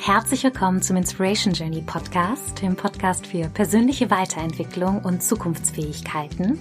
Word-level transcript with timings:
Herzlich 0.00 0.44
willkommen 0.44 0.80
zum 0.80 0.96
Inspiration 0.96 1.52
Journey 1.52 1.82
Podcast, 1.82 2.62
dem 2.62 2.76
Podcast 2.76 3.26
für 3.26 3.48
persönliche 3.48 4.10
Weiterentwicklung 4.10 5.00
und 5.00 5.22
Zukunftsfähigkeiten. 5.22 6.58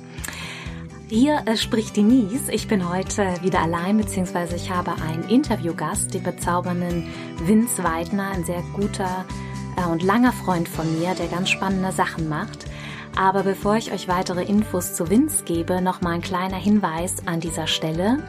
Hier 1.08 1.44
äh, 1.46 1.56
spricht 1.56 1.96
Denise. 1.96 2.52
Ich 2.52 2.68
bin 2.68 2.90
heute 2.90 3.32
wieder 3.44 3.62
allein, 3.62 3.98
beziehungsweise 3.98 4.56
ich 4.56 4.72
habe 4.72 4.92
einen 5.04 5.24
Interviewgast, 5.30 6.14
den 6.14 6.24
bezaubernden 6.24 7.08
Vince 7.46 7.84
Weidner, 7.84 8.32
ein 8.32 8.44
sehr 8.44 8.64
guter 8.74 9.26
äh, 9.78 9.88
und 9.88 10.02
langer 10.02 10.34
Freund 10.34 10.68
von 10.68 11.00
mir, 11.00 11.14
der 11.14 11.28
ganz 11.28 11.50
spannende 11.50 11.92
Sachen 11.92 12.28
macht. 12.28 12.66
Aber 13.16 13.44
bevor 13.44 13.76
ich 13.78 13.92
euch 13.92 14.08
weitere 14.08 14.44
Infos 14.44 14.96
zu 14.96 15.10
Vince 15.10 15.44
gebe, 15.44 15.82
noch 15.82 16.02
mal 16.02 16.14
ein 16.16 16.22
kleiner 16.22 16.58
Hinweis 16.58 17.16
an 17.28 17.40
dieser 17.40 17.68
Stelle. 17.68 18.24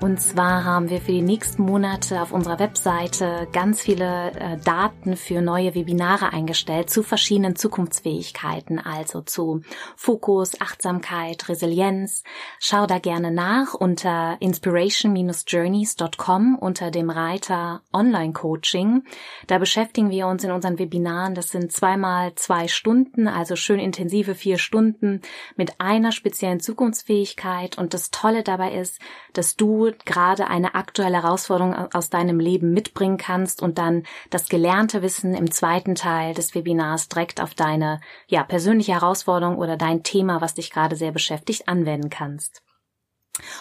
Und 0.00 0.22
zwar 0.22 0.64
haben 0.64 0.90
wir 0.90 1.00
für 1.00 1.10
die 1.10 1.22
nächsten 1.22 1.62
Monate 1.62 2.22
auf 2.22 2.30
unserer 2.30 2.60
Webseite 2.60 3.48
ganz 3.52 3.80
viele 3.80 4.30
äh, 4.30 4.56
Daten 4.58 5.16
für 5.16 5.42
neue 5.42 5.74
Webinare 5.74 6.32
eingestellt 6.32 6.88
zu 6.88 7.02
verschiedenen 7.02 7.56
Zukunftsfähigkeiten, 7.56 8.78
also 8.78 9.22
zu 9.22 9.62
Fokus, 9.96 10.60
Achtsamkeit, 10.60 11.48
Resilienz. 11.48 12.22
Schau 12.60 12.86
da 12.86 13.00
gerne 13.00 13.32
nach 13.32 13.74
unter 13.74 14.36
inspiration-journeys.com 14.38 16.56
unter 16.60 16.92
dem 16.92 17.10
Reiter 17.10 17.82
Online 17.92 18.32
Coaching. 18.32 19.02
Da 19.48 19.58
beschäftigen 19.58 20.10
wir 20.10 20.28
uns 20.28 20.44
in 20.44 20.52
unseren 20.52 20.78
Webinaren, 20.78 21.34
das 21.34 21.48
sind 21.48 21.72
zweimal 21.72 22.36
zwei 22.36 22.68
Stunden, 22.68 23.26
also 23.26 23.56
schön 23.56 23.80
intensive 23.80 24.36
vier 24.36 24.58
Stunden 24.58 25.22
mit 25.56 25.80
einer 25.80 26.12
speziellen 26.12 26.60
Zukunftsfähigkeit. 26.60 27.76
Und 27.76 27.94
das 27.94 28.12
Tolle 28.12 28.44
dabei 28.44 28.74
ist, 28.74 29.00
dass 29.32 29.56
du 29.56 29.87
gerade 29.92 30.48
eine 30.48 30.74
aktuelle 30.74 31.22
Herausforderung 31.22 31.74
aus 31.92 32.10
deinem 32.10 32.40
Leben 32.40 32.72
mitbringen 32.72 33.16
kannst 33.16 33.62
und 33.62 33.78
dann 33.78 34.04
das 34.30 34.48
gelernte 34.48 35.02
Wissen 35.02 35.34
im 35.34 35.50
zweiten 35.50 35.94
Teil 35.94 36.34
des 36.34 36.54
Webinars 36.54 37.08
direkt 37.08 37.40
auf 37.40 37.54
deine 37.54 38.00
ja, 38.26 38.44
persönliche 38.44 38.92
Herausforderung 38.92 39.58
oder 39.58 39.76
dein 39.76 40.02
Thema, 40.02 40.40
was 40.40 40.54
dich 40.54 40.70
gerade 40.70 40.96
sehr 40.96 41.12
beschäftigt, 41.12 41.68
anwenden 41.68 42.10
kannst. 42.10 42.62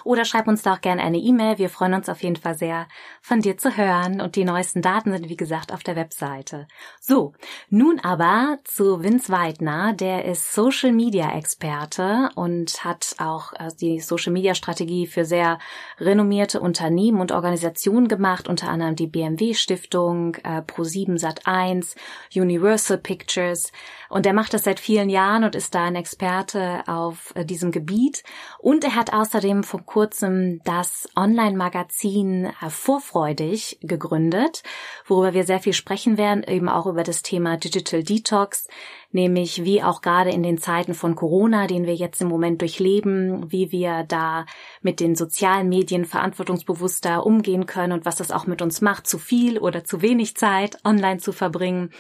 Oder 0.04 0.26
schreib 0.26 0.48
uns 0.48 0.64
doch 0.64 0.82
gerne 0.82 1.02
eine 1.02 1.18
E-Mail. 1.18 1.58
Wir 1.58 1.70
freuen 1.70 1.94
uns 1.94 2.10
auf 2.10 2.24
jeden 2.24 2.36
Fall 2.36 2.58
sehr, 2.58 2.88
von 3.22 3.42
dir 3.42 3.58
zu 3.58 3.76
hören. 3.78 4.22
Und 4.22 4.36
die 4.36 4.46
neuesten 4.46 4.82
Daten 4.82 5.12
sind, 5.12 5.30
wie 5.30 5.38
gesagt, 5.38 5.74
auf 5.74 5.84
der 5.84 5.96
Webseite. 5.96 6.68
So, 7.00 7.34
nun 7.70 8.00
aber 8.00 8.60
zu 8.64 9.04
Vince 9.04 9.32
Weidner. 9.32 9.94
Der 9.94 10.26
ist 10.26 10.54
Social 10.54 10.92
Media 10.92 11.36
Experte 11.36 12.30
und 12.36 12.84
hat 12.84 13.16
auch 13.18 13.54
äh, 13.54 13.70
die 13.80 14.00
Social 14.00 14.34
Media 14.34 14.56
Strategie 14.56 15.08
für 15.08 15.26
sehr 15.26 15.60
renommierte 16.00 16.60
Unternehmen 16.60 17.20
und 17.20 17.32
Organisationen 17.32 18.08
gemacht, 18.08 18.48
unter 18.48 18.70
anderem 18.70 18.96
die 18.96 19.08
BMW 19.08 19.54
Stiftung, 19.54 20.36
äh, 20.44 20.62
Pro7 20.62 21.20
Sat1, 21.20 21.96
Universal 22.36 22.98
Pictures. 22.98 23.72
Und 24.10 24.26
er 24.26 24.34
macht 24.34 24.54
das 24.54 24.64
seit 24.64 24.80
vielen 24.80 25.10
Jahren 25.10 25.44
und 25.44 25.56
ist 25.56 25.76
da 25.76 25.86
ein 25.86 25.96
Experte 25.96 26.84
auf 26.88 27.34
äh, 27.36 27.46
diesem 27.46 27.72
Gebiet. 27.72 28.24
Und 28.60 28.84
er 28.84 28.96
hat 28.96 29.14
außerdem 29.14 29.64
vor 29.68 29.86
kurzem 29.86 30.62
das 30.64 31.10
Online-Magazin 31.16 32.46
äh, 32.46 32.70
Vorfreudig 32.70 33.78
gegründet, 33.82 34.64
worüber 35.06 35.34
wir 35.34 35.44
sehr 35.44 35.60
viel 35.60 35.74
sprechen 35.74 36.18
werden, 36.18 36.44
eben 36.44 36.70
auch 36.70 36.88
über 36.88 37.04
das 37.04 37.22
Thema 37.22 37.58
Digital 37.58 38.02
Detox, 38.02 38.68
nämlich 39.12 39.64
wie 39.64 39.84
auch 39.84 40.02
gerade 40.02 40.32
in 40.32 40.42
den 40.42 40.58
Zeiten 40.58 40.94
von 40.94 41.16
Corona, 41.16 41.68
den 41.68 41.86
wir 41.86 41.96
jetzt 41.96 42.22
im 42.22 42.30
Moment 42.30 42.62
durchleben, 42.62 43.52
wie 43.52 43.72
wir 43.72 44.04
da 44.04 44.46
mit 44.82 45.00
den 45.00 45.16
sozialen 45.16 45.70
Medien 45.70 46.06
verantwortungsbewusster 46.06 47.26
umgehen 47.26 47.66
können 47.66 47.94
und 47.94 48.06
was 48.06 48.16
das 48.16 48.32
auch 48.32 48.48
mit 48.48 48.62
uns 48.62 48.82
macht, 48.82 49.06
zu 49.06 49.20
viel 49.20 49.60
oder 49.60 49.84
zu 49.84 50.02
wenig 50.02 50.36
Zeit 50.36 50.78
online 50.86 51.20
zu 51.20 51.34
verbringen. 51.34 51.92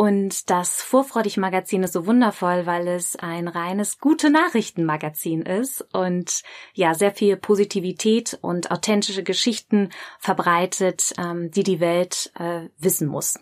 Und 0.00 0.48
das 0.48 0.80
Vorfreudig-Magazin 0.80 1.82
ist 1.82 1.92
so 1.92 2.06
wundervoll, 2.06 2.64
weil 2.64 2.88
es 2.88 3.16
ein 3.16 3.48
reines 3.48 3.98
gute 3.98 4.30
Nachrichten-Magazin 4.30 5.42
ist 5.42 5.82
und 5.92 6.40
ja, 6.72 6.94
sehr 6.94 7.12
viel 7.12 7.36
Positivität 7.36 8.38
und 8.40 8.70
authentische 8.70 9.22
Geschichten 9.22 9.90
verbreitet, 10.18 11.12
ähm, 11.18 11.50
die 11.50 11.64
die 11.64 11.80
Welt 11.80 12.32
äh, 12.38 12.70
wissen 12.78 13.08
muss. 13.08 13.38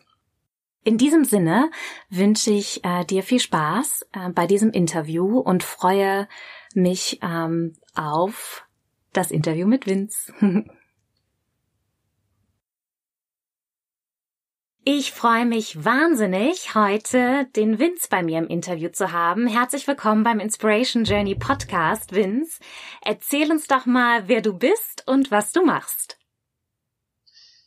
In 0.82 0.98
diesem 0.98 1.22
Sinne 1.22 1.70
wünsche 2.10 2.50
ich 2.50 2.84
äh, 2.84 3.04
dir 3.04 3.22
viel 3.22 3.38
Spaß 3.38 4.08
äh, 4.12 4.30
bei 4.30 4.48
diesem 4.48 4.72
Interview 4.72 5.38
und 5.38 5.62
freue 5.62 6.26
mich 6.74 7.20
ähm, 7.22 7.76
auf 7.94 8.66
das 9.12 9.30
Interview 9.30 9.68
mit 9.68 9.86
Vince. 9.86 10.32
Ich 14.90 15.12
freue 15.12 15.44
mich 15.44 15.84
wahnsinnig, 15.84 16.74
heute 16.74 17.46
den 17.54 17.78
Vince 17.78 18.08
bei 18.10 18.22
mir 18.22 18.38
im 18.38 18.46
Interview 18.46 18.88
zu 18.88 19.12
haben. 19.12 19.46
Herzlich 19.46 19.86
willkommen 19.86 20.24
beim 20.24 20.40
Inspiration 20.40 21.04
Journey 21.04 21.34
Podcast, 21.34 22.14
Vince. 22.14 22.58
Erzähl 23.04 23.50
uns 23.50 23.66
doch 23.66 23.84
mal, 23.84 24.28
wer 24.28 24.40
du 24.40 24.58
bist 24.58 25.04
und 25.06 25.30
was 25.30 25.52
du 25.52 25.62
machst. 25.62 26.18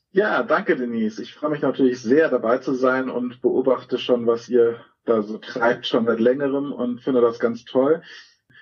Ja, 0.10 0.42
danke, 0.42 0.76
Denise. 0.76 1.22
Ich 1.22 1.36
freue 1.36 1.52
mich 1.52 1.62
natürlich 1.62 2.02
sehr, 2.02 2.28
dabei 2.30 2.58
zu 2.58 2.74
sein 2.74 3.08
und 3.08 3.40
beobachte 3.44 4.00
schon, 4.00 4.26
was 4.26 4.50
ihr 4.50 4.84
da 5.06 5.22
so 5.22 5.38
treibt, 5.38 5.86
schon 5.86 6.08
seit 6.08 6.20
längerem 6.20 6.72
und 6.72 7.02
finde 7.02 7.22
das 7.22 7.40
ganz 7.40 7.66
toll. 7.66 8.02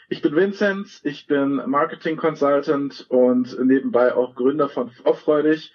Ich 0.10 0.22
bin 0.22 0.36
Vinzenz, 0.36 1.00
ich 1.06 1.28
bin 1.28 1.62
Marketing 1.66 2.18
Consultant 2.18 3.06
und 3.08 3.58
nebenbei 3.64 4.14
auch 4.14 4.36
Gründer 4.36 4.68
von 4.68 4.90
Vorfreudig. 4.90 5.72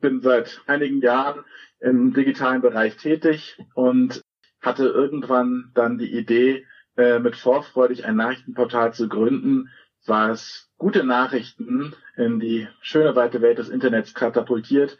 Bin 0.00 0.20
seit 0.20 0.60
einigen 0.66 1.00
Jahren 1.00 1.44
im 1.80 2.12
digitalen 2.14 2.62
Bereich 2.62 2.96
tätig 2.96 3.58
und 3.74 4.22
hatte 4.60 4.86
irgendwann 4.86 5.70
dann 5.74 5.98
die 5.98 6.12
Idee, 6.12 6.66
äh, 6.96 7.18
mit 7.18 7.36
Vorfreudig 7.36 8.04
ein 8.04 8.16
Nachrichtenportal 8.16 8.94
zu 8.94 9.08
gründen, 9.08 9.68
was 10.06 10.70
gute 10.78 11.04
Nachrichten 11.04 11.94
in 12.16 12.38
die 12.38 12.68
schöne 12.80 13.16
weite 13.16 13.42
Welt 13.42 13.58
des 13.58 13.68
Internets 13.68 14.14
katapultiert, 14.14 14.98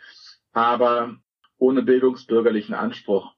aber 0.53 1.17
ohne 1.57 1.83
bildungsbürgerlichen 1.83 2.75
Anspruch. 2.75 3.33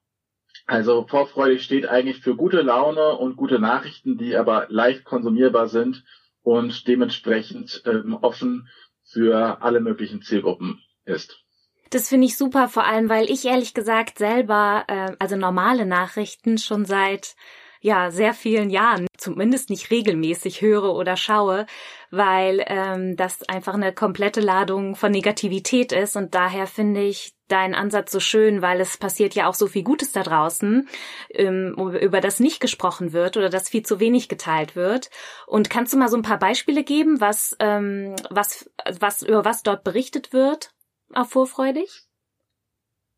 Also 0.66 1.06
Vorfreudig 1.06 1.62
steht 1.62 1.86
eigentlich 1.86 2.20
für 2.20 2.34
gute 2.34 2.62
Laune 2.62 3.16
und 3.16 3.36
gute 3.36 3.58
Nachrichten, 3.58 4.16
die 4.16 4.36
aber 4.36 4.66
leicht 4.68 5.04
konsumierbar 5.04 5.68
sind 5.68 6.04
und 6.42 6.88
dementsprechend 6.88 7.82
ähm, 7.84 8.14
offen 8.14 8.68
für 9.04 9.62
alle 9.62 9.80
möglichen 9.80 10.22
Zielgruppen 10.22 10.80
ist. 11.04 11.45
Das 11.90 12.08
finde 12.08 12.26
ich 12.26 12.36
super, 12.36 12.68
vor 12.68 12.84
allem 12.84 13.08
weil 13.08 13.30
ich 13.30 13.44
ehrlich 13.44 13.74
gesagt 13.74 14.18
selber, 14.18 14.84
äh, 14.88 15.12
also 15.18 15.36
normale 15.36 15.86
Nachrichten 15.86 16.58
schon 16.58 16.84
seit 16.84 17.36
ja 17.80 18.10
sehr 18.10 18.34
vielen 18.34 18.70
Jahren 18.70 19.06
zumindest 19.16 19.70
nicht 19.70 19.90
regelmäßig 19.90 20.60
höre 20.60 20.94
oder 20.94 21.16
schaue, 21.16 21.66
weil 22.10 22.64
ähm, 22.66 23.16
das 23.16 23.48
einfach 23.48 23.74
eine 23.74 23.92
komplette 23.92 24.40
Ladung 24.40 24.96
von 24.96 25.12
Negativität 25.12 25.92
ist 25.92 26.16
und 26.16 26.34
daher 26.34 26.66
finde 26.66 27.02
ich 27.02 27.34
deinen 27.48 27.74
Ansatz 27.74 28.10
so 28.10 28.18
schön, 28.18 28.60
weil 28.60 28.80
es 28.80 28.98
passiert 28.98 29.34
ja 29.36 29.48
auch 29.48 29.54
so 29.54 29.68
viel 29.68 29.84
Gutes 29.84 30.10
da 30.10 30.24
draußen, 30.24 30.88
ähm, 31.30 31.74
über 32.00 32.20
das 32.20 32.40
nicht 32.40 32.60
gesprochen 32.60 33.12
wird 33.12 33.36
oder 33.36 33.48
das 33.48 33.68
viel 33.68 33.84
zu 33.84 34.00
wenig 34.00 34.28
geteilt 34.28 34.74
wird. 34.74 35.10
Und 35.46 35.70
kannst 35.70 35.92
du 35.92 35.96
mal 35.96 36.08
so 36.08 36.16
ein 36.16 36.22
paar 36.22 36.40
Beispiele 36.40 36.82
geben, 36.82 37.20
was 37.20 37.56
ähm, 37.60 38.16
was 38.30 38.68
was 38.98 39.22
über 39.22 39.44
was 39.44 39.62
dort 39.62 39.84
berichtet 39.84 40.32
wird? 40.32 40.70
Auch 41.12 41.26
vorfreudig? 41.26 42.06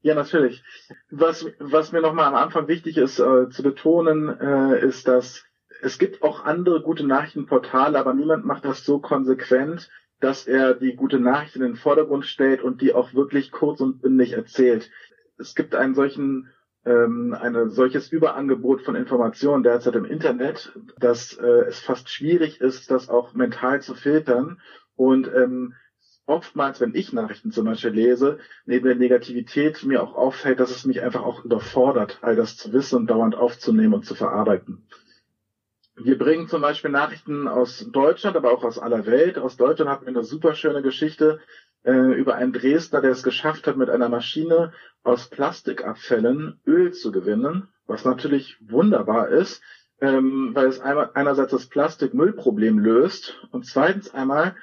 Ja, 0.01 0.15
natürlich. 0.15 0.63
Was, 1.11 1.47
was 1.59 1.93
mir 1.93 2.01
nochmal 2.01 2.27
am 2.27 2.35
Anfang 2.35 2.69
wichtig 2.69 2.97
ist 2.97 3.19
äh, 3.19 3.49
zu 3.51 3.63
betonen, 3.63 4.29
äh, 4.41 4.87
ist, 4.87 5.09
dass 5.09 5.45
es 5.81 5.99
gibt 5.99 6.23
auch 6.23 6.45
andere 6.45 6.83
gute 6.83 7.07
Nachrichtenportale, 7.07 7.99
aber 7.99 8.15
niemand 8.15 8.45
macht 8.45 8.65
das 8.65 8.85
so 8.85 8.99
konsequent, 9.01 9.91
dass 10.21 10.47
er 10.47 10.75
die 10.75 10.95
gute 10.95 11.21
Nachricht 11.21 11.57
in 11.57 11.63
den 11.63 11.77
Vordergrund 11.77 12.27
stellt 12.27 12.63
und 12.63 12.81
die 12.81 12.93
auch 12.93 13.15
wirklich 13.15 13.53
kurz 13.53 13.81
und 13.81 14.01
bündig 14.01 14.33
erzählt. 14.33 14.91
Es 15.37 15.55
gibt 15.55 15.75
einen 15.75 15.95
solchen 15.95 16.51
ähm, 16.85 17.37
ein 17.39 17.71
solches 17.71 18.11
Überangebot 18.11 18.83
von 18.83 18.95
Informationen 18.95 19.63
derzeit 19.63 19.95
im 19.95 20.05
Internet, 20.05 20.73
dass 20.99 21.35
äh, 21.35 21.67
es 21.67 21.81
fast 21.81 22.09
schwierig 22.09 22.61
ist, 22.61 22.91
das 22.91 23.09
auch 23.09 23.35
mental 23.35 23.83
zu 23.83 23.95
filtern. 23.95 24.61
Und 24.97 25.29
ähm, 25.29 25.75
oftmals, 26.29 26.81
wenn 26.81 26.95
ich 26.95 27.13
Nachrichten 27.13 27.51
zum 27.51 27.65
Beispiel 27.65 27.91
lese, 27.91 28.39
neben 28.67 28.87
der 28.87 28.95
Negativität 28.95 29.83
mir 29.85 30.03
auch 30.03 30.15
auffällt, 30.15 30.61
dass 30.61 30.71
es 30.71 30.85
mich 30.85 31.03
einfach 31.03 31.23
auch 31.23 31.45
überfordert, 31.45 32.19
all 32.21 32.37
das 32.37 32.57
zu 32.57 32.73
wissen 32.73 32.97
und 32.97 33.07
dauernd 33.09 33.35
aufzunehmen 33.35 33.95
und 33.95 34.05
zu 34.05 34.15
verarbeiten. 34.15 34.87
wir 35.97 36.17
bringen 36.17 36.47
zum 36.47 36.63
Beispiel 36.63 36.91
Nachrichten 36.91 37.49
aus 37.49 37.89
Deutschland, 37.91 38.37
aber 38.37 38.53
auch 38.53 38.63
aus 38.63 38.79
aller 38.79 39.07
Welt. 39.07 39.39
Aus 39.39 39.57
Deutschland 39.57 39.91
hatten 39.91 40.07
wir 40.07 40.13
eine 40.13 40.23
super 40.23 40.55
schöne 40.55 40.83
Geschichte 40.83 41.41
äh, 41.83 41.93
über 41.93 42.35
einen 42.35 42.53
Dresdner, 42.53 43.01
der 43.01 43.11
es 43.11 43.23
geschafft 43.23 43.67
hat, 43.67 43.77
mit 43.77 43.91
einer 43.91 44.09
Maschine 44.09 44.73
aus 45.03 45.29
Plastikabfällen 45.29 46.61
Öl 46.67 46.93
zu 46.93 47.11
gewinnen, 47.11 47.69
was 47.87 48.05
natürlich 48.05 48.59
wunderbar 48.61 49.29
ist, 49.29 49.63
ähm, 50.01 50.51
weil 50.55 50.67
es 50.67 50.81
einmal, 50.81 51.11
einerseits 51.15 51.51
das 51.51 51.67
Plastikmüllproblem 51.67 52.79
löst 52.79 53.39
und 53.51 53.67
zweitens 53.67 54.15
einmal 54.15 54.55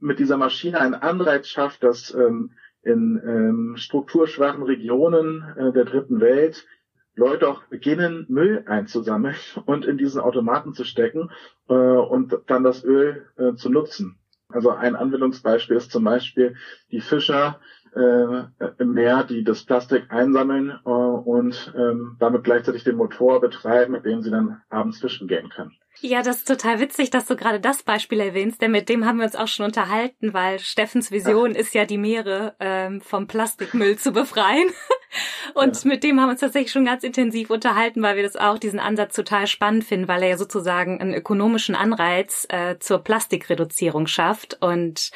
mit 0.00 0.18
dieser 0.18 0.36
Maschine 0.36 0.80
einen 0.80 0.94
Anreiz 0.94 1.48
schafft, 1.48 1.82
dass 1.82 2.14
ähm, 2.14 2.52
in 2.82 3.20
ähm, 3.24 3.76
strukturschwachen 3.76 4.62
Regionen 4.62 5.44
äh, 5.56 5.72
der 5.72 5.84
dritten 5.84 6.20
Welt 6.20 6.66
Leute 7.14 7.48
auch 7.48 7.64
beginnen, 7.64 8.26
Müll 8.28 8.62
einzusammeln 8.66 9.34
und 9.66 9.84
in 9.84 9.98
diesen 9.98 10.20
Automaten 10.20 10.72
zu 10.72 10.84
stecken 10.84 11.30
äh, 11.68 11.74
und 11.74 12.38
dann 12.46 12.62
das 12.62 12.84
Öl 12.84 13.26
äh, 13.36 13.54
zu 13.54 13.70
nutzen. 13.70 14.18
Also 14.50 14.70
ein 14.70 14.96
Anwendungsbeispiel 14.96 15.76
ist 15.76 15.90
zum 15.90 16.04
Beispiel 16.04 16.56
die 16.90 17.00
Fischer 17.00 17.60
äh, 17.94 18.44
im 18.78 18.92
Meer, 18.92 19.24
die 19.24 19.44
das 19.44 19.64
Plastik 19.64 20.10
einsammeln 20.10 20.70
äh, 20.70 20.88
und 20.88 21.74
ähm, 21.76 22.16
damit 22.18 22.44
gleichzeitig 22.44 22.84
den 22.84 22.96
Motor 22.96 23.40
betreiben, 23.40 23.92
mit 23.92 24.06
dem 24.06 24.22
sie 24.22 24.30
dann 24.30 24.62
abends 24.70 25.00
fischen 25.00 25.28
gehen 25.28 25.50
können. 25.50 25.76
Ja, 26.00 26.22
das 26.22 26.38
ist 26.38 26.48
total 26.48 26.78
witzig, 26.78 27.10
dass 27.10 27.26
du 27.26 27.34
gerade 27.34 27.58
das 27.58 27.82
Beispiel 27.82 28.20
erwähnst, 28.20 28.62
denn 28.62 28.70
mit 28.70 28.88
dem 28.88 29.04
haben 29.04 29.18
wir 29.18 29.24
uns 29.24 29.34
auch 29.34 29.48
schon 29.48 29.66
unterhalten, 29.66 30.32
weil 30.32 30.60
Steffens 30.60 31.10
Vision 31.10 31.52
Ach. 31.54 31.58
ist 31.58 31.74
ja 31.74 31.86
die 31.86 31.98
Meere 31.98 32.54
ähm, 32.60 33.00
vom 33.00 33.26
Plastikmüll 33.26 33.98
zu 33.98 34.12
befreien. 34.12 34.68
Und 35.54 35.82
ja. 35.82 35.88
mit 35.88 36.04
dem 36.04 36.20
haben 36.20 36.28
wir 36.28 36.32
uns 36.32 36.40
tatsächlich 36.40 36.70
schon 36.70 36.84
ganz 36.84 37.02
intensiv 37.02 37.50
unterhalten, 37.50 38.02
weil 38.02 38.14
wir 38.14 38.22
das 38.22 38.36
auch 38.36 38.58
diesen 38.58 38.78
Ansatz 38.78 39.16
total 39.16 39.46
spannend 39.48 39.84
finden, 39.84 40.06
weil 40.06 40.22
er 40.22 40.30
ja 40.30 40.36
sozusagen 40.36 41.00
einen 41.00 41.14
ökonomischen 41.14 41.74
Anreiz 41.74 42.46
äh, 42.48 42.78
zur 42.78 42.98
Plastikreduzierung 42.98 44.06
schafft. 44.06 44.58
Und 44.60 45.10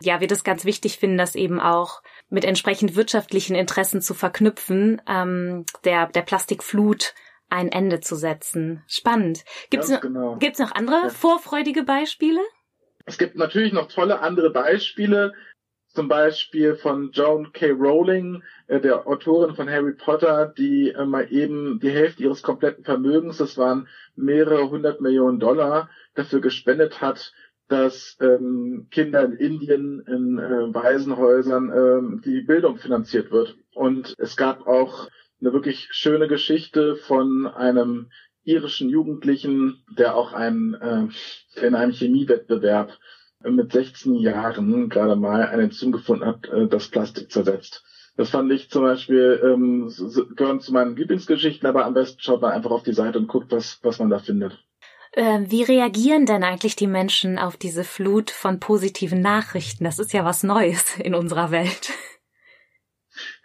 ja, 0.00 0.20
wir 0.20 0.28
das 0.28 0.44
ganz 0.44 0.64
wichtig 0.64 0.98
finden, 0.98 1.18
das 1.18 1.34
eben 1.34 1.58
auch 1.58 2.02
mit 2.30 2.44
entsprechend 2.44 2.94
wirtschaftlichen 2.94 3.56
Interessen 3.56 4.00
zu 4.02 4.14
verknüpfen, 4.14 5.02
ähm, 5.08 5.64
der, 5.84 6.06
der 6.06 6.22
Plastikflut 6.22 7.14
ein 7.50 7.68
Ende 7.68 8.00
zu 8.00 8.16
setzen. 8.16 8.82
Spannend. 8.86 9.44
Gibt 9.70 9.84
es 9.84 9.90
noch, 9.90 10.00
genau. 10.00 10.36
gibt's 10.36 10.58
noch 10.58 10.72
andere 10.72 11.02
ja. 11.04 11.08
vorfreudige 11.08 11.82
Beispiele? 11.82 12.40
Es 13.06 13.18
gibt 13.18 13.36
natürlich 13.36 13.72
noch 13.72 13.88
tolle 13.88 14.20
andere 14.20 14.50
Beispiele, 14.50 15.32
zum 15.88 16.08
Beispiel 16.08 16.76
von 16.76 17.10
Joan 17.12 17.52
K. 17.52 17.70
Rowling, 17.70 18.42
äh, 18.66 18.80
der 18.80 19.06
Autorin 19.06 19.54
von 19.54 19.68
Harry 19.68 19.94
Potter, 19.94 20.52
die 20.56 20.90
äh, 20.90 21.04
mal 21.06 21.32
eben 21.32 21.80
die 21.80 21.90
Hälfte 21.90 22.22
ihres 22.22 22.42
kompletten 22.42 22.84
Vermögens, 22.84 23.38
das 23.38 23.56
waren 23.56 23.88
mehrere 24.14 24.68
hundert 24.68 25.00
Millionen 25.00 25.40
Dollar, 25.40 25.90
dafür 26.14 26.40
gespendet 26.40 27.00
hat, 27.00 27.32
dass 27.68 28.16
ähm, 28.20 28.88
Kinder 28.90 29.24
in 29.24 29.32
Indien 29.32 30.00
in 30.06 30.38
äh, 30.38 30.74
Waisenhäusern 30.74 31.70
ähm, 31.70 32.22
die 32.24 32.42
Bildung 32.42 32.76
finanziert 32.76 33.30
wird. 33.30 33.56
Und 33.74 34.14
es 34.18 34.36
gab 34.36 34.66
auch 34.66 35.08
eine 35.40 35.52
wirklich 35.52 35.88
schöne 35.90 36.28
Geschichte 36.28 36.96
von 36.96 37.46
einem 37.46 38.10
irischen 38.44 38.88
Jugendlichen, 38.88 39.84
der 39.96 40.16
auch 40.16 40.32
ein, 40.32 40.74
äh, 40.74 41.66
in 41.66 41.74
einem 41.74 41.92
Chemiewettbewerb 41.92 42.98
mit 43.44 43.72
16 43.72 44.14
Jahren 44.16 44.88
gerade 44.88 45.16
mal 45.16 45.46
eine 45.46 45.64
Enzym 45.64 45.92
gefunden 45.92 46.24
hat, 46.24 46.48
äh, 46.48 46.66
das 46.66 46.88
Plastik 46.88 47.30
zersetzt. 47.30 47.84
Das 48.16 48.30
fand 48.30 48.50
ich 48.50 48.68
zum 48.68 48.82
Beispiel, 48.82 49.40
ähm, 49.44 49.92
gehören 50.34 50.60
zu 50.60 50.72
meinen 50.72 50.96
Lieblingsgeschichten, 50.96 51.68
aber 51.68 51.84
am 51.84 51.94
besten 51.94 52.20
schaut 52.20 52.42
man 52.42 52.52
einfach 52.52 52.72
auf 52.72 52.82
die 52.82 52.92
Seite 52.92 53.18
und 53.18 53.28
guckt, 53.28 53.52
was, 53.52 53.78
was 53.82 54.00
man 54.00 54.10
da 54.10 54.18
findet. 54.18 54.58
Äh, 55.12 55.40
wie 55.46 55.62
reagieren 55.62 56.26
denn 56.26 56.42
eigentlich 56.42 56.74
die 56.74 56.88
Menschen 56.88 57.38
auf 57.38 57.56
diese 57.56 57.84
Flut 57.84 58.30
von 58.30 58.58
positiven 58.58 59.20
Nachrichten? 59.20 59.84
Das 59.84 59.98
ist 59.98 60.12
ja 60.12 60.24
was 60.24 60.42
Neues 60.42 60.98
in 60.98 61.14
unserer 61.14 61.50
Welt. 61.50 61.90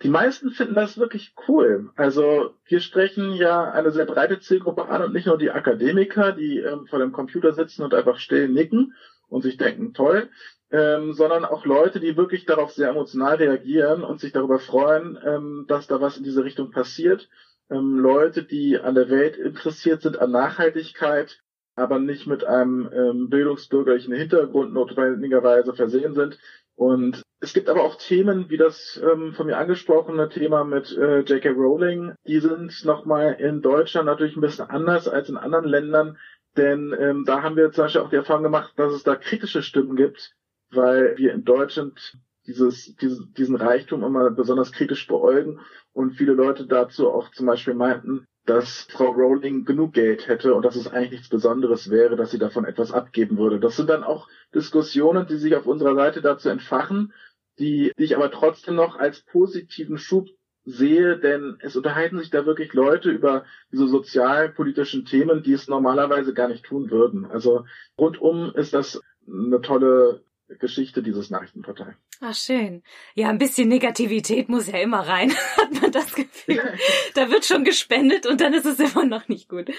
Die 0.03 0.09
meisten 0.09 0.51
finden 0.51 0.75
das 0.75 0.97
wirklich 0.97 1.33
cool. 1.47 1.89
Also 1.95 2.55
wir 2.65 2.81
sprechen 2.81 3.31
ja 3.33 3.71
eine 3.71 3.91
sehr 3.91 4.05
breite 4.05 4.39
Zielgruppe 4.39 4.89
an 4.89 5.01
und 5.01 5.13
nicht 5.13 5.27
nur 5.27 5.38
die 5.38 5.51
Akademiker, 5.51 6.33
die 6.33 6.59
ähm, 6.59 6.88
vor 6.88 7.00
dem 7.00 7.13
Computer 7.13 7.53
sitzen 7.53 7.83
und 7.83 7.94
einfach 7.94 8.17
still 8.17 8.50
nicken 8.50 8.94
und 9.29 9.44
sich 9.44 9.55
denken, 9.55 9.94
toll, 9.94 10.29
ähm, 10.71 11.13
sondern 11.13 11.45
auch 11.45 11.65
Leute, 11.65 12.01
die 12.01 12.17
wirklich 12.17 12.45
darauf 12.45 12.73
sehr 12.73 12.89
emotional 12.89 13.35
reagieren 13.35 14.03
und 14.03 14.19
sich 14.19 14.33
darüber 14.33 14.59
freuen, 14.59 15.17
ähm, 15.23 15.65
dass 15.69 15.88
da 15.88 16.01
was 16.01 16.17
in 16.17 16.23
diese 16.23 16.44
Richtung 16.44 16.71
passiert. 16.71 17.29
Ähm, 17.69 17.97
Leute, 17.97 18.44
die 18.44 18.77
an 18.77 18.95
der 18.95 19.09
Welt 19.09 19.38
interessiert 19.38 20.01
sind, 20.01 20.19
an 20.19 20.31
Nachhaltigkeit, 20.31 21.41
aber 21.75 22.00
nicht 22.00 22.27
mit 22.27 22.44
einem 22.44 22.89
ähm, 22.94 23.29
bildungsbürgerlichen 23.29 24.13
Hintergrund 24.13 24.73
notwendigerweise 24.73 25.73
versehen 25.73 26.13
sind, 26.13 26.38
und 26.75 27.24
es 27.40 27.54
gibt 27.54 27.70
aber 27.70 27.84
auch 27.84 27.96
Themen, 27.96 28.50
wie 28.50 28.58
das 28.58 29.02
ähm, 29.04 29.34
von 29.34 29.48
mir 29.48 29.58
angesprochene 29.58 30.30
Thema 30.30 30.64
mit 30.64 30.96
äh, 30.98 31.20
J.K. 31.20 31.50
Rowling, 31.50 32.14
die 32.25 32.40
sind 32.40 32.86
nochmal 32.86 33.34
in 33.34 33.62
Deutschland 33.62 34.06
natürlich 34.06 34.36
ein 34.36 34.42
bisschen 34.42 34.70
anders 34.70 35.08
als 35.08 35.30
in 35.30 35.38
anderen 35.38 35.66
Ländern, 35.66 36.18
denn 36.56 36.96
ähm, 36.98 37.25
da 37.25 37.44
haben 37.44 37.56
wir 37.56 37.72
zum 37.72 37.86
Beispiel 37.86 38.02
auch 38.02 38.10
die 38.10 38.16
Erfahrung 38.16 38.44
gemacht, 38.44 38.74
dass 38.78 38.94
es 38.94 39.04
da 39.04 39.16
kritische 39.16 39.62
Stimmen 39.62 39.96
gibt, 39.96 40.34
weil 40.72 41.18
wir 41.18 41.34
in 41.34 41.44
Deutschland 41.44 42.18
dieses, 42.48 42.96
dieses, 42.96 43.31
diesen 43.34 43.56
Reichtum 43.56 44.04
immer 44.04 44.31
besonders 44.31 44.72
kritisch 44.72 45.08
beäugen 45.08 45.60
und 45.94 46.14
viele 46.14 46.34
Leute 46.34 46.66
dazu 46.66 47.10
auch 47.12 47.31
zum 47.31 47.46
Beispiel 47.46 47.74
meinten, 47.74 48.25
dass 48.45 48.88
Frau 48.90 49.12
Rowling 49.12 49.63
genug 49.63 49.94
Geld 49.94 50.28
hätte 50.28 50.54
und 50.54 50.63
dass 50.63 50.75
es 50.75 50.88
eigentlich 50.88 51.12
nichts 51.12 51.30
Besonderes 51.30 51.90
wäre, 51.90 52.16
dass 52.16 52.31
sie 52.31 52.40
davon 52.40 52.66
etwas 52.66 52.92
abgeben 52.92 53.38
würde. 53.38 53.60
Das 53.60 53.78
sind 53.78 53.90
dann 53.90 54.04
auch 54.04 54.28
Diskussionen, 54.54 55.28
die 55.28 55.38
sich 55.38 55.56
auf 55.56 55.66
unserer 55.66 55.95
Seite 55.95 56.22
dazu 56.22 56.50
entfachen, 56.50 57.13
die, 57.60 57.94
die 57.98 58.04
ich 58.04 58.16
aber 58.16 58.31
trotzdem 58.31 58.75
noch 58.75 58.98
als 58.98 59.22
positiven 59.22 59.98
Schub 59.98 60.28
sehe, 60.66 61.18
denn 61.18 61.57
es 61.60 61.75
unterhalten 61.75 62.19
sich 62.19 62.30
da 62.30 62.45
wirklich 62.45 62.74
Leute 62.74 63.10
über 63.12 63.45
diese 63.72 63.88
sozialpolitischen 63.88 65.06
Themen, 65.06 65.44
die 65.44 65.54
es 65.54 65.68
normalerweise 65.68 66.34
gar 66.34 66.48
nicht 66.48 66.66
tun 66.66 66.89
würden. 66.89 67.25
Also 67.25 67.66
rundum 67.98 68.54
ist 68.56 68.74
das 68.74 69.01
eine 69.28 69.62
tolle 69.62 70.24
Geschichte 70.60 71.04
dieses 71.04 71.30
Nachrichtenportal. 71.30 71.96
Ach, 72.25 72.34
schön. 72.34 72.84
Ja, 73.16 73.28
ein 73.28 73.38
bisschen 73.38 73.68
Negativität 73.68 74.48
muss 74.48 74.68
ja 74.68 74.78
immer 74.78 75.06
rein, 75.06 75.34
hat 75.58 75.81
man 75.81 75.92
das 75.92 76.14
Gefühl. 76.16 76.74
Da 77.16 77.30
wird 77.30 77.44
schon 77.44 77.66
gespendet 77.66 78.25
und 78.25 78.40
dann 78.40 78.54
ist 78.54 78.66
es 78.66 78.80
immer 78.80 79.06
noch 79.06 79.27
nicht 79.27 79.50
gut. 79.50 79.70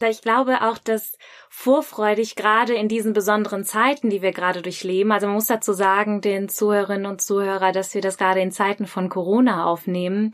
Da 0.00 0.08
ich 0.08 0.20
glaube 0.20 0.62
auch, 0.62 0.78
dass 0.78 1.16
vorfreudig 1.48 2.34
gerade 2.34 2.74
in 2.74 2.88
diesen 2.88 3.12
besonderen 3.12 3.64
Zeiten, 3.64 4.10
die 4.10 4.20
wir 4.20 4.32
gerade 4.32 4.62
durchleben, 4.62 5.12
also 5.12 5.26
man 5.26 5.36
muss 5.36 5.46
dazu 5.46 5.72
sagen, 5.72 6.20
den 6.20 6.48
Zuhörerinnen 6.48 7.06
und 7.06 7.20
Zuhörer, 7.20 7.70
dass 7.70 7.94
wir 7.94 8.00
das 8.00 8.18
gerade 8.18 8.40
in 8.40 8.50
Zeiten 8.50 8.86
von 8.86 9.08
Corona 9.08 9.66
aufnehmen, 9.66 10.32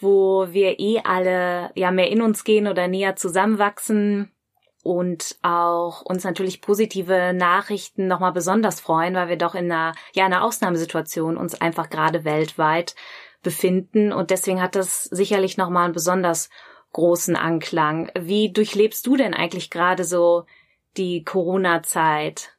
wo 0.00 0.48
wir 0.50 0.78
eh 0.80 1.00
alle 1.02 1.70
ja 1.76 1.92
mehr 1.92 2.10
in 2.10 2.20
uns 2.20 2.44
gehen 2.44 2.66
oder 2.66 2.88
näher 2.88 3.16
zusammenwachsen, 3.16 4.33
und 4.84 5.36
auch 5.42 6.02
uns 6.02 6.24
natürlich 6.24 6.60
positive 6.60 7.32
Nachrichten 7.32 8.06
nochmal 8.06 8.32
besonders 8.32 8.80
freuen, 8.80 9.14
weil 9.14 9.28
wir 9.28 9.38
doch 9.38 9.54
in 9.54 9.72
einer, 9.72 9.94
ja, 10.12 10.26
einer 10.26 10.44
Ausnahmesituation 10.44 11.38
uns 11.38 11.60
einfach 11.60 11.88
gerade 11.88 12.24
weltweit 12.24 12.94
befinden. 13.42 14.12
Und 14.12 14.30
deswegen 14.30 14.60
hat 14.60 14.76
das 14.76 15.04
sicherlich 15.04 15.56
nochmal 15.56 15.86
einen 15.86 15.94
besonders 15.94 16.50
großen 16.92 17.34
Anklang. 17.34 18.12
Wie 18.18 18.52
durchlebst 18.52 19.06
du 19.06 19.16
denn 19.16 19.32
eigentlich 19.32 19.70
gerade 19.70 20.04
so 20.04 20.44
die 20.98 21.24
Corona-Zeit? 21.24 22.52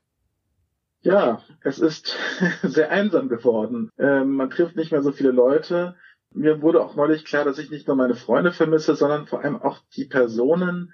Ja, 1.02 1.44
es 1.62 1.78
ist 1.78 2.18
sehr 2.64 2.90
einsam 2.90 3.30
geworden. 3.30 3.92
Ähm, 4.00 4.36
man 4.36 4.50
trifft 4.50 4.76
nicht 4.76 4.92
mehr 4.92 5.04
so 5.04 5.12
viele 5.12 5.32
Leute. 5.32 5.96
Mir 6.32 6.64
wurde 6.64 6.82
auch 6.82 6.96
neulich 6.96 7.24
klar, 7.24 7.46
dass 7.46 7.60
ich 7.60 7.70
nicht 7.70 7.88
nur 7.88 7.96
meine 7.96 8.16
Freunde 8.16 8.52
vermisse, 8.52 8.96
sondern 8.96 9.28
vor 9.28 9.44
allem 9.44 9.62
auch 9.62 9.80
die 9.96 10.06
Personen, 10.06 10.92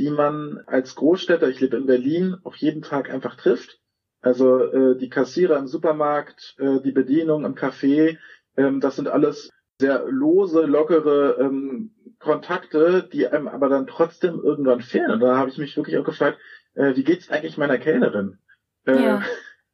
die 0.00 0.10
man 0.10 0.62
als 0.66 0.94
Großstädter, 0.94 1.46
ich 1.50 1.60
lebe 1.60 1.76
in 1.76 1.84
Berlin, 1.84 2.38
auf 2.42 2.56
jeden 2.56 2.80
Tag 2.80 3.10
einfach 3.10 3.36
trifft. 3.36 3.78
Also 4.22 4.64
äh, 4.64 4.96
die 4.96 5.10
Kassierer 5.10 5.58
im 5.58 5.66
Supermarkt, 5.66 6.56
äh, 6.58 6.80
die 6.80 6.92
Bedienung 6.92 7.44
im 7.44 7.54
Café, 7.54 8.16
ähm, 8.56 8.80
das 8.80 8.96
sind 8.96 9.08
alles 9.08 9.50
sehr 9.78 10.06
lose, 10.08 10.62
lockere 10.62 11.36
ähm, 11.38 11.90
Kontakte, 12.18 13.06
die 13.12 13.28
einem 13.28 13.46
aber 13.46 13.68
dann 13.68 13.86
trotzdem 13.86 14.40
irgendwann 14.42 14.80
fehlen. 14.80 15.10
Und 15.10 15.20
da 15.20 15.36
habe 15.36 15.50
ich 15.50 15.58
mich 15.58 15.76
wirklich 15.76 15.98
auch 15.98 16.04
gefragt, 16.04 16.38
äh, 16.74 16.96
wie 16.96 17.04
geht's 17.04 17.30
eigentlich 17.30 17.58
meiner 17.58 17.78
Kellnerin? 17.78 18.38
Äh, 18.86 19.04
ja. 19.04 19.22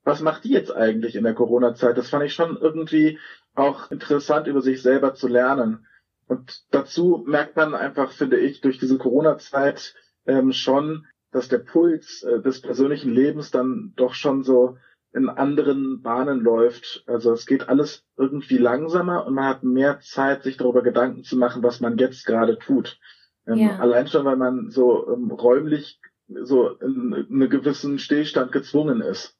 Was 0.02 0.20
macht 0.22 0.42
die 0.42 0.50
jetzt 0.50 0.74
eigentlich 0.74 1.14
in 1.14 1.22
der 1.22 1.34
Corona-Zeit? 1.34 1.96
Das 1.96 2.10
fand 2.10 2.24
ich 2.24 2.34
schon 2.34 2.56
irgendwie 2.56 3.20
auch 3.54 3.92
interessant, 3.92 4.48
über 4.48 4.60
sich 4.60 4.82
selber 4.82 5.14
zu 5.14 5.28
lernen. 5.28 5.86
Und 6.26 6.64
dazu 6.72 7.22
merkt 7.28 7.54
man 7.54 7.76
einfach, 7.76 8.10
finde 8.10 8.38
ich, 8.38 8.60
durch 8.60 8.78
diese 8.78 8.98
Corona-Zeit, 8.98 9.94
ähm, 10.26 10.52
schon, 10.52 11.06
dass 11.32 11.48
der 11.48 11.58
Puls 11.58 12.22
äh, 12.22 12.40
des 12.40 12.60
persönlichen 12.60 13.12
Lebens 13.12 13.50
dann 13.50 13.92
doch 13.96 14.14
schon 14.14 14.42
so 14.42 14.78
in 15.12 15.28
anderen 15.28 16.02
Bahnen 16.02 16.40
läuft. 16.40 17.02
Also 17.06 17.32
es 17.32 17.46
geht 17.46 17.68
alles 17.68 18.04
irgendwie 18.16 18.58
langsamer 18.58 19.26
und 19.26 19.34
man 19.34 19.46
hat 19.46 19.62
mehr 19.62 20.00
Zeit, 20.00 20.42
sich 20.42 20.58
darüber 20.58 20.82
Gedanken 20.82 21.24
zu 21.24 21.36
machen, 21.36 21.62
was 21.62 21.80
man 21.80 21.96
jetzt 21.96 22.26
gerade 22.26 22.58
tut. 22.58 22.98
Ähm, 23.46 23.58
ja. 23.58 23.78
Allein 23.78 24.08
schon, 24.08 24.24
weil 24.24 24.36
man 24.36 24.70
so 24.70 25.08
ähm, 25.08 25.30
räumlich 25.30 26.00
so 26.28 26.68
in 26.68 27.14
einen 27.14 27.48
gewissen 27.48 27.98
Stillstand 27.98 28.52
gezwungen 28.52 29.00
ist. 29.00 29.36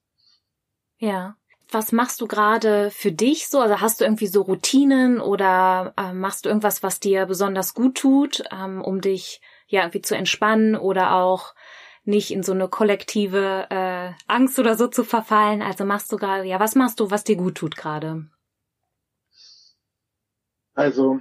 Ja. 0.98 1.36
Was 1.70 1.90
machst 1.90 2.20
du 2.20 2.28
gerade 2.28 2.90
für 2.92 3.10
dich 3.10 3.48
so? 3.48 3.58
Also 3.58 3.80
hast 3.80 4.00
du 4.00 4.04
irgendwie 4.04 4.28
so 4.28 4.42
Routinen 4.42 5.20
oder 5.20 5.94
äh, 5.96 6.12
machst 6.12 6.44
du 6.44 6.48
irgendwas, 6.48 6.84
was 6.84 7.00
dir 7.00 7.26
besonders 7.26 7.74
gut 7.74 7.96
tut, 7.96 8.44
ähm, 8.52 8.80
um 8.80 9.00
dich 9.00 9.40
ja 9.66 9.82
irgendwie 9.82 10.02
zu 10.02 10.16
entspannen 10.16 10.76
oder 10.76 11.14
auch 11.14 11.54
nicht 12.04 12.30
in 12.30 12.42
so 12.42 12.52
eine 12.52 12.68
kollektive 12.68 13.66
äh, 13.70 14.12
Angst 14.26 14.58
oder 14.58 14.76
so 14.76 14.86
zu 14.86 15.04
verfallen? 15.04 15.62
Also 15.62 15.84
machst 15.84 16.12
du 16.12 16.16
gerade, 16.16 16.44
ja, 16.44 16.60
was 16.60 16.74
machst 16.74 17.00
du, 17.00 17.10
was 17.10 17.24
dir 17.24 17.36
gut 17.36 17.56
tut 17.56 17.76
gerade? 17.76 18.26
Also 20.74 21.20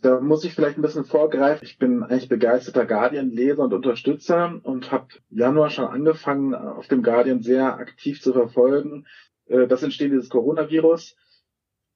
da 0.00 0.20
muss 0.20 0.44
ich 0.44 0.54
vielleicht 0.54 0.78
ein 0.78 0.82
bisschen 0.82 1.04
vorgreifen. 1.04 1.66
Ich 1.66 1.78
bin 1.78 2.02
eigentlich 2.02 2.28
begeisterter 2.28 2.86
Guardian-Leser 2.86 3.62
und 3.62 3.72
Unterstützer 3.72 4.60
und 4.62 4.92
habe 4.92 5.08
Januar 5.30 5.70
schon 5.70 5.86
angefangen, 5.86 6.54
auf 6.54 6.88
dem 6.88 7.02
Guardian 7.02 7.42
sehr 7.42 7.74
aktiv 7.76 8.20
zu 8.20 8.32
verfolgen, 8.32 9.06
äh, 9.46 9.66
das 9.66 9.82
Entstehen 9.82 10.10
dieses 10.10 10.28
Coronavirus 10.28 11.16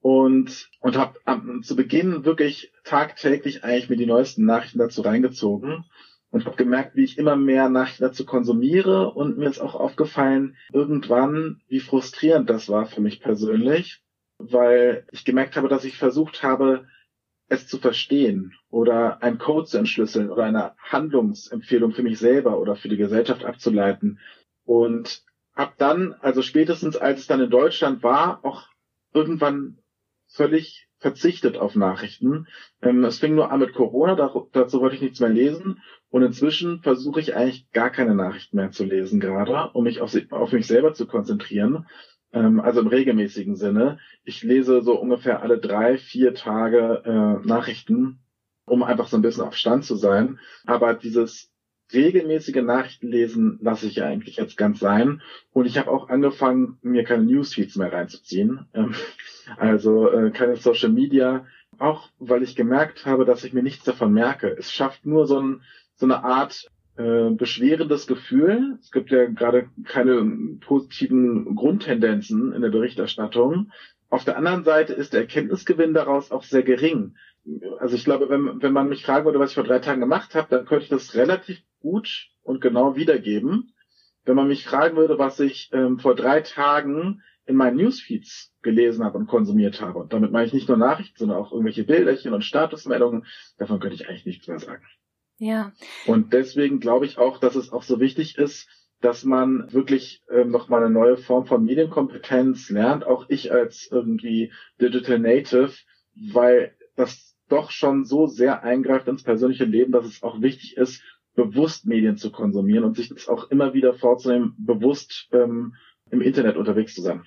und 0.01 0.71
und 0.81 0.97
habe 0.97 1.61
zu 1.63 1.77
Beginn 1.77 2.25
wirklich 2.25 2.73
tagtäglich 2.85 3.65
eigentlich 3.65 3.91
mir 3.91 3.97
die 3.97 4.07
neuesten 4.07 4.45
Nachrichten 4.45 4.79
dazu 4.79 5.03
reingezogen 5.03 5.85
und 6.31 6.45
habe 6.45 6.57
gemerkt, 6.57 6.95
wie 6.97 7.05
ich 7.05 7.19
immer 7.19 7.37
mehr 7.37 7.69
Nachrichten 7.69 8.05
dazu 8.05 8.25
konsumiere 8.25 9.11
und 9.11 9.39
mir 9.39 9.49
ist 9.49 9.61
auch 9.61 9.75
aufgefallen 9.75 10.57
irgendwann, 10.73 11.61
wie 11.69 11.81
frustrierend 11.81 12.49
das 12.51 12.69
war 12.69 12.87
für 12.87 13.01
mich 13.01 13.21
persönlich, 13.21 14.03
weil 14.39 15.07
ich 15.11 15.25
gemerkt 15.25 15.57
habe, 15.57 15.69
dass 15.69 15.85
ich 15.85 15.97
versucht 15.97 16.43
habe, 16.43 16.87
es 17.49 17.67
zu 17.67 17.79
verstehen 17.79 18.55
oder 18.71 19.23
einen 19.23 19.39
Code 19.39 19.67
zu 19.67 19.79
entschlüsseln 19.79 20.31
oder 20.31 20.45
eine 20.45 20.75
Handlungsempfehlung 20.79 21.93
für 21.93 22.03
mich 22.03 22.19
selber 22.19 22.61
oder 22.61 22.77
für 22.77 22.89
die 22.89 22.99
Gesellschaft 22.99 23.45
abzuleiten. 23.45 24.21
Und 24.65 25.23
habe 25.55 25.73
dann, 25.79 26.15
also 26.21 26.43
spätestens 26.43 26.97
als 26.97 27.21
es 27.21 27.27
dann 27.27 27.41
in 27.41 27.51
Deutschland 27.51 28.03
war, 28.03 28.45
auch 28.45 28.69
irgendwann 29.15 29.79
völlig 30.29 30.89
verzichtet 30.99 31.57
auf 31.57 31.75
Nachrichten. 31.75 32.47
Ähm, 32.83 33.05
es 33.05 33.19
fing 33.19 33.35
nur 33.35 33.51
an 33.53 33.61
mit 33.61 33.73
Corona, 33.73 34.15
da, 34.15 34.33
dazu 34.53 34.81
wollte 34.81 34.97
ich 34.97 35.03
nichts 35.03 35.21
mehr 35.21 35.29
lesen. 35.29 35.81
Und 36.11 36.23
inzwischen 36.23 36.81
versuche 36.83 37.21
ich 37.21 37.37
eigentlich 37.37 37.71
gar 37.73 37.91
keine 37.91 38.15
Nachrichten 38.15 38.57
mehr 38.57 38.71
zu 38.71 38.85
lesen 38.85 39.21
gerade, 39.21 39.71
um 39.75 39.85
mich 39.85 40.01
auf, 40.01 40.17
auf 40.31 40.53
mich 40.53 40.67
selber 40.67 40.95
zu 40.95 41.07
konzentrieren 41.07 41.87
ähm, 42.33 42.61
also 42.61 42.81
im 42.81 42.87
regelmäßigen 42.87 43.57
Sinne. 43.57 43.99
Ich 44.25 44.43
lese 44.43 44.83
so 44.83 44.99
ungefähr 44.99 45.43
alle 45.43 45.59
drei, 45.59 45.99
vier 45.99 46.35
Tage 46.35 47.03
äh, 47.05 47.47
Nachrichten, 47.47 48.21
um 48.67 48.83
einfach 48.83 49.09
so 49.09 49.17
ein 49.17 49.23
bisschen 49.23 49.45
auf 49.45 49.57
Stand 49.57 49.85
zu 49.85 49.97
sein. 49.97 50.39
Aber 50.67 50.95
dieses 50.95 51.51
regelmäßige 51.93 52.63
Nachrichtenlesen 52.63 53.59
lasse 53.63 53.87
ich 53.87 53.97
ja 53.97 54.07
eigentlich 54.07 54.37
jetzt 54.37 54.57
ganz 54.57 54.79
sein. 54.79 55.23
Und 55.53 55.67
ich 55.67 55.79
habe 55.79 55.91
auch 55.91 56.09
angefangen, 56.09 56.79
mir 56.83 57.05
keine 57.05 57.25
Newsfeeds 57.25 57.77
mehr 57.77 57.93
reinzuziehen. 57.93 58.67
Ähm, 58.75 58.95
also 59.57 60.11
äh, 60.11 60.31
keine 60.31 60.57
Social 60.57 60.91
Media, 60.91 61.47
auch 61.79 62.09
weil 62.19 62.43
ich 62.43 62.57
gemerkt 62.57 63.07
habe, 63.07 63.25
dass 63.25 63.45
ich 63.45 63.53
mir 63.53 63.63
nichts 63.63 63.85
davon 63.85 64.13
merke. 64.13 64.49
Es 64.49 64.73
schafft 64.73 65.07
nur 65.07 65.27
so, 65.27 65.41
ein, 65.41 65.63
so 65.95 66.07
eine 66.07 66.25
Art 66.25 66.69
äh, 66.97 67.31
beschwerendes 67.31 68.07
Gefühl. 68.07 68.77
Es 68.81 68.91
gibt 68.91 69.11
ja 69.11 69.27
gerade 69.27 69.69
keine 69.85 70.59
positiven 70.61 71.55
Grundtendenzen 71.55 72.53
in 72.53 72.63
der 72.63 72.71
Berichterstattung. 72.71 73.71
Auf 74.11 74.25
der 74.25 74.37
anderen 74.37 74.65
Seite 74.65 74.95
ist 74.95 75.13
der 75.13 75.21
Erkenntnisgewinn 75.21 75.95
daraus 75.95 76.31
auch 76.31 76.43
sehr 76.43 76.63
gering. 76.63 77.15
Also 77.79 77.95
ich 77.95 78.05
glaube, 78.05 78.29
wenn, 78.29 78.63
wenn 78.63 78.73
man 78.73 78.89
mich 78.89 79.05
fragen 79.05 79.25
würde, 79.25 79.39
was 79.39 79.51
ich 79.51 79.55
vor 79.55 79.65
drei 79.65 79.79
Tagen 79.79 80.01
gemacht 80.01 80.35
habe, 80.35 80.49
dann 80.51 80.67
könnte 80.67 80.85
ich 80.85 80.91
das 80.91 81.15
relativ 81.15 81.63
gut 81.81 82.29
und 82.43 82.61
genau 82.61 82.97
wiedergeben. 82.97 83.75
Wenn 84.25 84.37
man 84.37 84.49
mich 84.49 84.65
fragen 84.65 84.97
würde, 84.97 85.19
was 85.19 85.41
ich 85.41 85.71
ähm, 85.73 85.99
vor 85.99 86.15
drei 86.15 86.41
Tagen 86.41 87.23
in 87.47 87.57
meinen 87.57 87.77
Newsfeeds 87.77 88.53
gelesen 88.63 89.05
habe 89.05 89.17
und 89.17 89.27
konsumiert 89.27 89.81
habe, 89.81 90.01
und 90.01 90.13
damit 90.13 90.33
meine 90.33 90.47
ich 90.47 90.53
nicht 90.53 90.69
nur 90.69 90.77
Nachrichten, 90.77 91.19
sondern 91.19 91.39
auch 91.39 91.51
irgendwelche 91.51 91.85
Bilderchen 91.85 92.35
und 92.35 92.45
Statusmeldungen, 92.45 93.25
davon 93.57 93.81
könnte 93.81 93.97
ich 93.97 94.09
eigentlich 94.09 94.27
nichts 94.27 94.49
mehr 94.49 94.59
sagen. 94.59 94.85
Ja. 95.39 95.73
Und 96.07 96.33
deswegen 96.33 96.81
glaube 96.81 97.07
ich 97.07 97.17
auch, 97.17 97.39
dass 97.39 97.55
es 97.55 97.73
auch 97.73 97.83
so 97.83 98.01
wichtig 98.01 98.37
ist, 98.37 98.69
dass 99.01 99.25
man 99.25 99.73
wirklich 99.73 100.23
ähm, 100.31 100.51
nochmal 100.51 100.83
eine 100.83 100.93
neue 100.93 101.17
Form 101.17 101.47
von 101.47 101.65
Medienkompetenz 101.65 102.69
lernt, 102.71 103.07
auch 103.07 103.27
ich 103.29 103.53
als 103.53 103.89
irgendwie 103.91 104.53
Digital 104.81 105.21
Native, 105.21 105.73
weil 106.33 106.77
das 106.97 107.37
doch 107.49 107.71
schon 107.71 108.05
so 108.05 108.27
sehr 108.27 108.63
eingreift 108.63 109.09
ins 109.09 109.23
persönliche 109.23 109.65
Leben, 109.65 109.93
dass 109.93 110.05
es 110.05 110.23
auch 110.23 110.43
wichtig 110.43 110.77
ist, 110.77 111.03
bewusst 111.39 111.87
Medien 111.87 112.17
zu 112.17 112.33
konsumieren 112.33 112.83
und 112.83 112.97
sich 112.97 113.11
das 113.11 113.29
auch 113.29 113.49
immer 113.51 113.73
wieder 113.73 113.95
vorzunehmen, 113.95 114.57
bewusst 114.59 115.29
ähm, 115.31 115.75
im 116.11 116.21
Internet 116.21 116.57
unterwegs 116.57 116.95
zu 116.95 117.03
sein. 117.03 117.23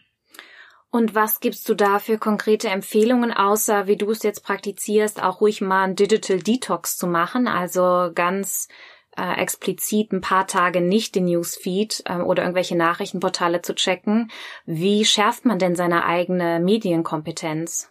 Und 0.89 1.15
was 1.15 1.39
gibst 1.39 1.69
du 1.69 1.73
da 1.73 1.99
für 1.99 2.17
konkrete 2.17 2.67
Empfehlungen, 2.67 3.31
außer 3.31 3.87
wie 3.87 3.95
du 3.95 4.11
es 4.11 4.23
jetzt 4.23 4.43
praktizierst, 4.43 5.23
auch 5.23 5.39
ruhig 5.39 5.61
mal 5.61 5.83
ein 5.83 5.95
Digital 5.95 6.39
Detox 6.39 6.97
zu 6.97 7.07
machen, 7.07 7.47
also 7.47 8.11
ganz 8.13 8.67
äh, 9.15 9.39
explizit 9.41 10.11
ein 10.11 10.19
paar 10.19 10.47
Tage 10.47 10.81
nicht 10.81 11.15
den 11.15 11.25
Newsfeed 11.25 12.03
äh, 12.05 12.17
oder 12.17 12.43
irgendwelche 12.43 12.75
Nachrichtenportale 12.75 13.61
zu 13.61 13.73
checken. 13.73 14.29
Wie 14.65 15.05
schärft 15.05 15.45
man 15.45 15.59
denn 15.59 15.75
seine 15.75 16.03
eigene 16.03 16.59
Medienkompetenz? 16.59 17.90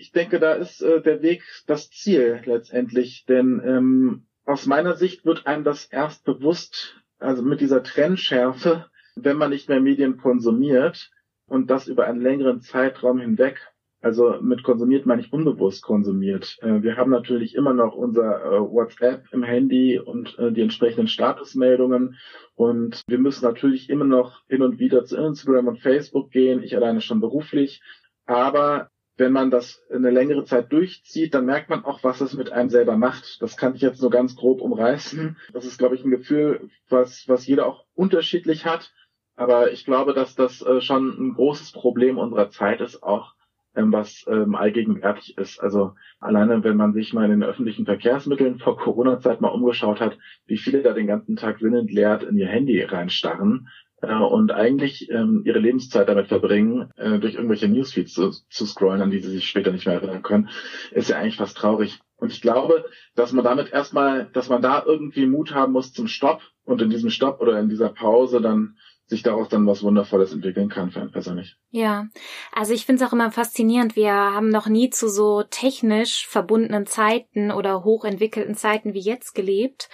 Ich 0.00 0.12
denke, 0.12 0.38
da 0.38 0.52
ist 0.52 0.80
äh, 0.80 1.02
der 1.02 1.22
Weg 1.22 1.42
das 1.66 1.90
Ziel 1.90 2.40
letztendlich, 2.44 3.24
denn 3.26 3.60
ähm, 3.64 4.26
aus 4.44 4.66
meiner 4.66 4.94
Sicht 4.94 5.26
wird 5.26 5.46
einem 5.46 5.64
das 5.64 5.86
erst 5.86 6.24
bewusst, 6.24 7.02
also 7.18 7.42
mit 7.42 7.60
dieser 7.60 7.82
Trennschärfe, 7.82 8.86
wenn 9.16 9.36
man 9.36 9.50
nicht 9.50 9.68
mehr 9.68 9.80
Medien 9.80 10.16
konsumiert 10.16 11.10
und 11.48 11.68
das 11.68 11.88
über 11.88 12.06
einen 12.06 12.20
längeren 12.20 12.60
Zeitraum 12.60 13.18
hinweg, 13.18 13.58
also 14.00 14.40
mit 14.40 14.62
konsumiert 14.62 15.04
meine 15.04 15.20
ich 15.20 15.32
unbewusst 15.32 15.82
konsumiert. 15.82 16.58
Äh, 16.62 16.82
wir 16.82 16.96
haben 16.96 17.10
natürlich 17.10 17.56
immer 17.56 17.74
noch 17.74 17.96
unser 17.96 18.44
äh, 18.44 18.60
WhatsApp 18.60 19.24
im 19.32 19.42
Handy 19.42 19.98
und 19.98 20.38
äh, 20.38 20.52
die 20.52 20.62
entsprechenden 20.62 21.08
Statusmeldungen 21.08 22.16
und 22.54 23.02
wir 23.08 23.18
müssen 23.18 23.44
natürlich 23.44 23.90
immer 23.90 24.04
noch 24.04 24.44
hin 24.46 24.62
und 24.62 24.78
wieder 24.78 25.04
zu 25.04 25.16
Instagram 25.16 25.66
und 25.66 25.80
Facebook 25.80 26.30
gehen, 26.30 26.62
ich 26.62 26.76
alleine 26.76 27.00
schon 27.00 27.20
beruflich, 27.20 27.82
aber 28.26 28.90
wenn 29.18 29.32
man 29.32 29.50
das 29.50 29.84
eine 29.92 30.10
längere 30.10 30.44
Zeit 30.44 30.72
durchzieht, 30.72 31.34
dann 31.34 31.44
merkt 31.44 31.68
man 31.68 31.84
auch, 31.84 32.04
was 32.04 32.20
es 32.20 32.34
mit 32.34 32.52
einem 32.52 32.70
selber 32.70 32.96
macht. 32.96 33.42
Das 33.42 33.56
kann 33.56 33.74
ich 33.74 33.82
jetzt 33.82 34.00
nur 34.00 34.10
ganz 34.10 34.36
grob 34.36 34.60
umreißen. 34.60 35.36
Das 35.52 35.66
ist, 35.66 35.78
glaube 35.78 35.96
ich, 35.96 36.04
ein 36.04 36.10
Gefühl, 36.10 36.70
was, 36.88 37.28
was 37.28 37.46
jeder 37.46 37.66
auch 37.66 37.84
unterschiedlich 37.94 38.64
hat. 38.64 38.92
Aber 39.34 39.72
ich 39.72 39.84
glaube, 39.84 40.14
dass 40.14 40.34
das 40.34 40.62
äh, 40.62 40.80
schon 40.80 41.08
ein 41.08 41.34
großes 41.34 41.72
Problem 41.72 42.16
unserer 42.18 42.50
Zeit 42.50 42.80
ist, 42.80 43.02
auch 43.02 43.34
ähm, 43.74 43.92
was 43.92 44.24
ähm, 44.28 44.54
allgegenwärtig 44.54 45.36
ist. 45.36 45.60
Also 45.60 45.94
alleine, 46.20 46.62
wenn 46.64 46.76
man 46.76 46.92
sich 46.92 47.12
mal 47.12 47.24
in 47.24 47.40
den 47.40 47.42
öffentlichen 47.42 47.86
Verkehrsmitteln 47.86 48.58
vor 48.58 48.76
Corona-Zeit 48.76 49.40
mal 49.40 49.48
umgeschaut 49.48 50.00
hat, 50.00 50.18
wie 50.46 50.58
viele 50.58 50.82
da 50.82 50.92
den 50.92 51.06
ganzen 51.06 51.36
Tag 51.36 51.58
sinnentleert 51.58 52.22
in 52.22 52.36
ihr 52.36 52.48
Handy 52.48 52.80
reinstarren 52.82 53.68
äh, 54.02 54.14
und 54.14 54.52
eigentlich 54.52 55.10
ähm, 55.10 55.42
ihre 55.44 55.58
Lebenszeit 55.58 56.08
damit 56.08 56.28
verbringen, 56.28 56.90
äh, 56.96 57.18
durch 57.18 57.34
irgendwelche 57.34 57.68
Newsfeeds 57.68 58.12
zu, 58.12 58.30
zu 58.30 58.66
scrollen, 58.66 59.02
an 59.02 59.10
die 59.10 59.20
sie 59.20 59.30
sich 59.30 59.48
später 59.48 59.70
nicht 59.70 59.86
mehr 59.86 59.96
erinnern 59.96 60.22
können, 60.22 60.50
ist 60.90 61.10
ja 61.10 61.16
eigentlich 61.16 61.36
fast 61.36 61.56
traurig. 61.56 61.98
Und 62.16 62.32
ich 62.32 62.40
glaube, 62.40 62.84
dass 63.14 63.32
man 63.32 63.44
damit 63.44 63.72
erstmal, 63.72 64.28
dass 64.32 64.48
man 64.48 64.62
da 64.62 64.82
irgendwie 64.84 65.26
Mut 65.26 65.54
haben 65.54 65.72
muss 65.72 65.92
zum 65.92 66.08
Stopp 66.08 66.42
und 66.64 66.82
in 66.82 66.90
diesem 66.90 67.10
Stopp 67.10 67.40
oder 67.40 67.58
in 67.58 67.68
dieser 67.68 67.90
Pause 67.90 68.40
dann 68.40 68.76
sich 69.08 69.22
daraus 69.22 69.48
dann 69.48 69.66
was 69.66 69.82
Wundervolles 69.82 70.32
entwickeln 70.32 70.68
kann 70.68 70.90
für 70.90 71.00
einen 71.00 71.10
persönlich. 71.10 71.56
Ja, 71.70 72.08
also 72.52 72.74
ich 72.74 72.84
finde 72.84 73.02
es 73.02 73.08
auch 73.08 73.14
immer 73.14 73.30
faszinierend. 73.32 73.96
Wir 73.96 74.12
haben 74.12 74.50
noch 74.50 74.68
nie 74.68 74.90
zu 74.90 75.08
so 75.08 75.42
technisch 75.42 76.26
verbundenen 76.28 76.86
Zeiten 76.86 77.50
oder 77.50 77.84
hochentwickelten 77.84 78.54
Zeiten 78.54 78.92
wie 78.92 79.00
jetzt 79.00 79.34
gelebt, 79.34 79.88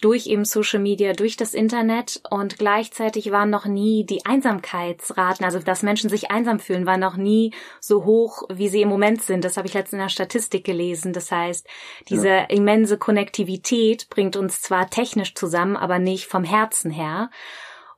durch 0.00 0.28
eben 0.28 0.44
Social 0.44 0.78
Media, 0.78 1.14
durch 1.14 1.36
das 1.36 1.52
Internet 1.52 2.22
und 2.30 2.58
gleichzeitig 2.58 3.32
waren 3.32 3.50
noch 3.50 3.66
nie 3.66 4.06
die 4.06 4.24
Einsamkeitsraten, 4.24 5.44
also 5.44 5.58
dass 5.58 5.82
Menschen 5.82 6.08
sich 6.08 6.30
einsam 6.30 6.60
fühlen, 6.60 6.86
waren 6.86 7.00
noch 7.00 7.16
nie 7.16 7.52
so 7.80 8.04
hoch, 8.04 8.44
wie 8.52 8.68
sie 8.68 8.82
im 8.82 8.88
Moment 8.88 9.20
sind. 9.22 9.44
Das 9.44 9.56
habe 9.56 9.66
ich 9.66 9.74
letztens 9.74 9.94
in 9.94 9.98
der 9.98 10.08
Statistik 10.10 10.64
gelesen. 10.64 11.12
Das 11.12 11.32
heißt, 11.32 11.66
diese 12.08 12.28
ja. 12.28 12.44
immense 12.44 12.98
Konnektivität 12.98 14.08
bringt 14.10 14.36
uns 14.36 14.60
zwar 14.62 14.88
technisch 14.90 15.34
zusammen, 15.34 15.76
aber 15.76 15.98
nicht 15.98 16.26
vom 16.26 16.44
Herzen 16.44 16.92
her. 16.92 17.30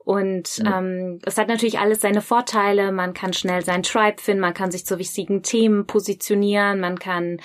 Und 0.05 0.59
ja. 0.59 0.79
ähm, 0.79 1.21
es 1.25 1.39
hat 1.39 1.49
natürlich 1.49 1.79
alles 1.79 2.01
seine 2.01 2.21
Vorteile. 2.21 2.93
Man 2.93 3.15
kann 3.15 3.33
schnell 3.33 3.65
sein 3.65 3.83
Tribe 3.83 4.21
finden, 4.21 4.41
man 4.41 4.55
kann 4.55 4.71
sich 4.71 4.85
zu 4.85 4.99
wichtigen 4.99 5.43
Themen 5.43 5.87
positionieren, 5.87 6.81
man 6.81 6.99
kann 6.99 7.39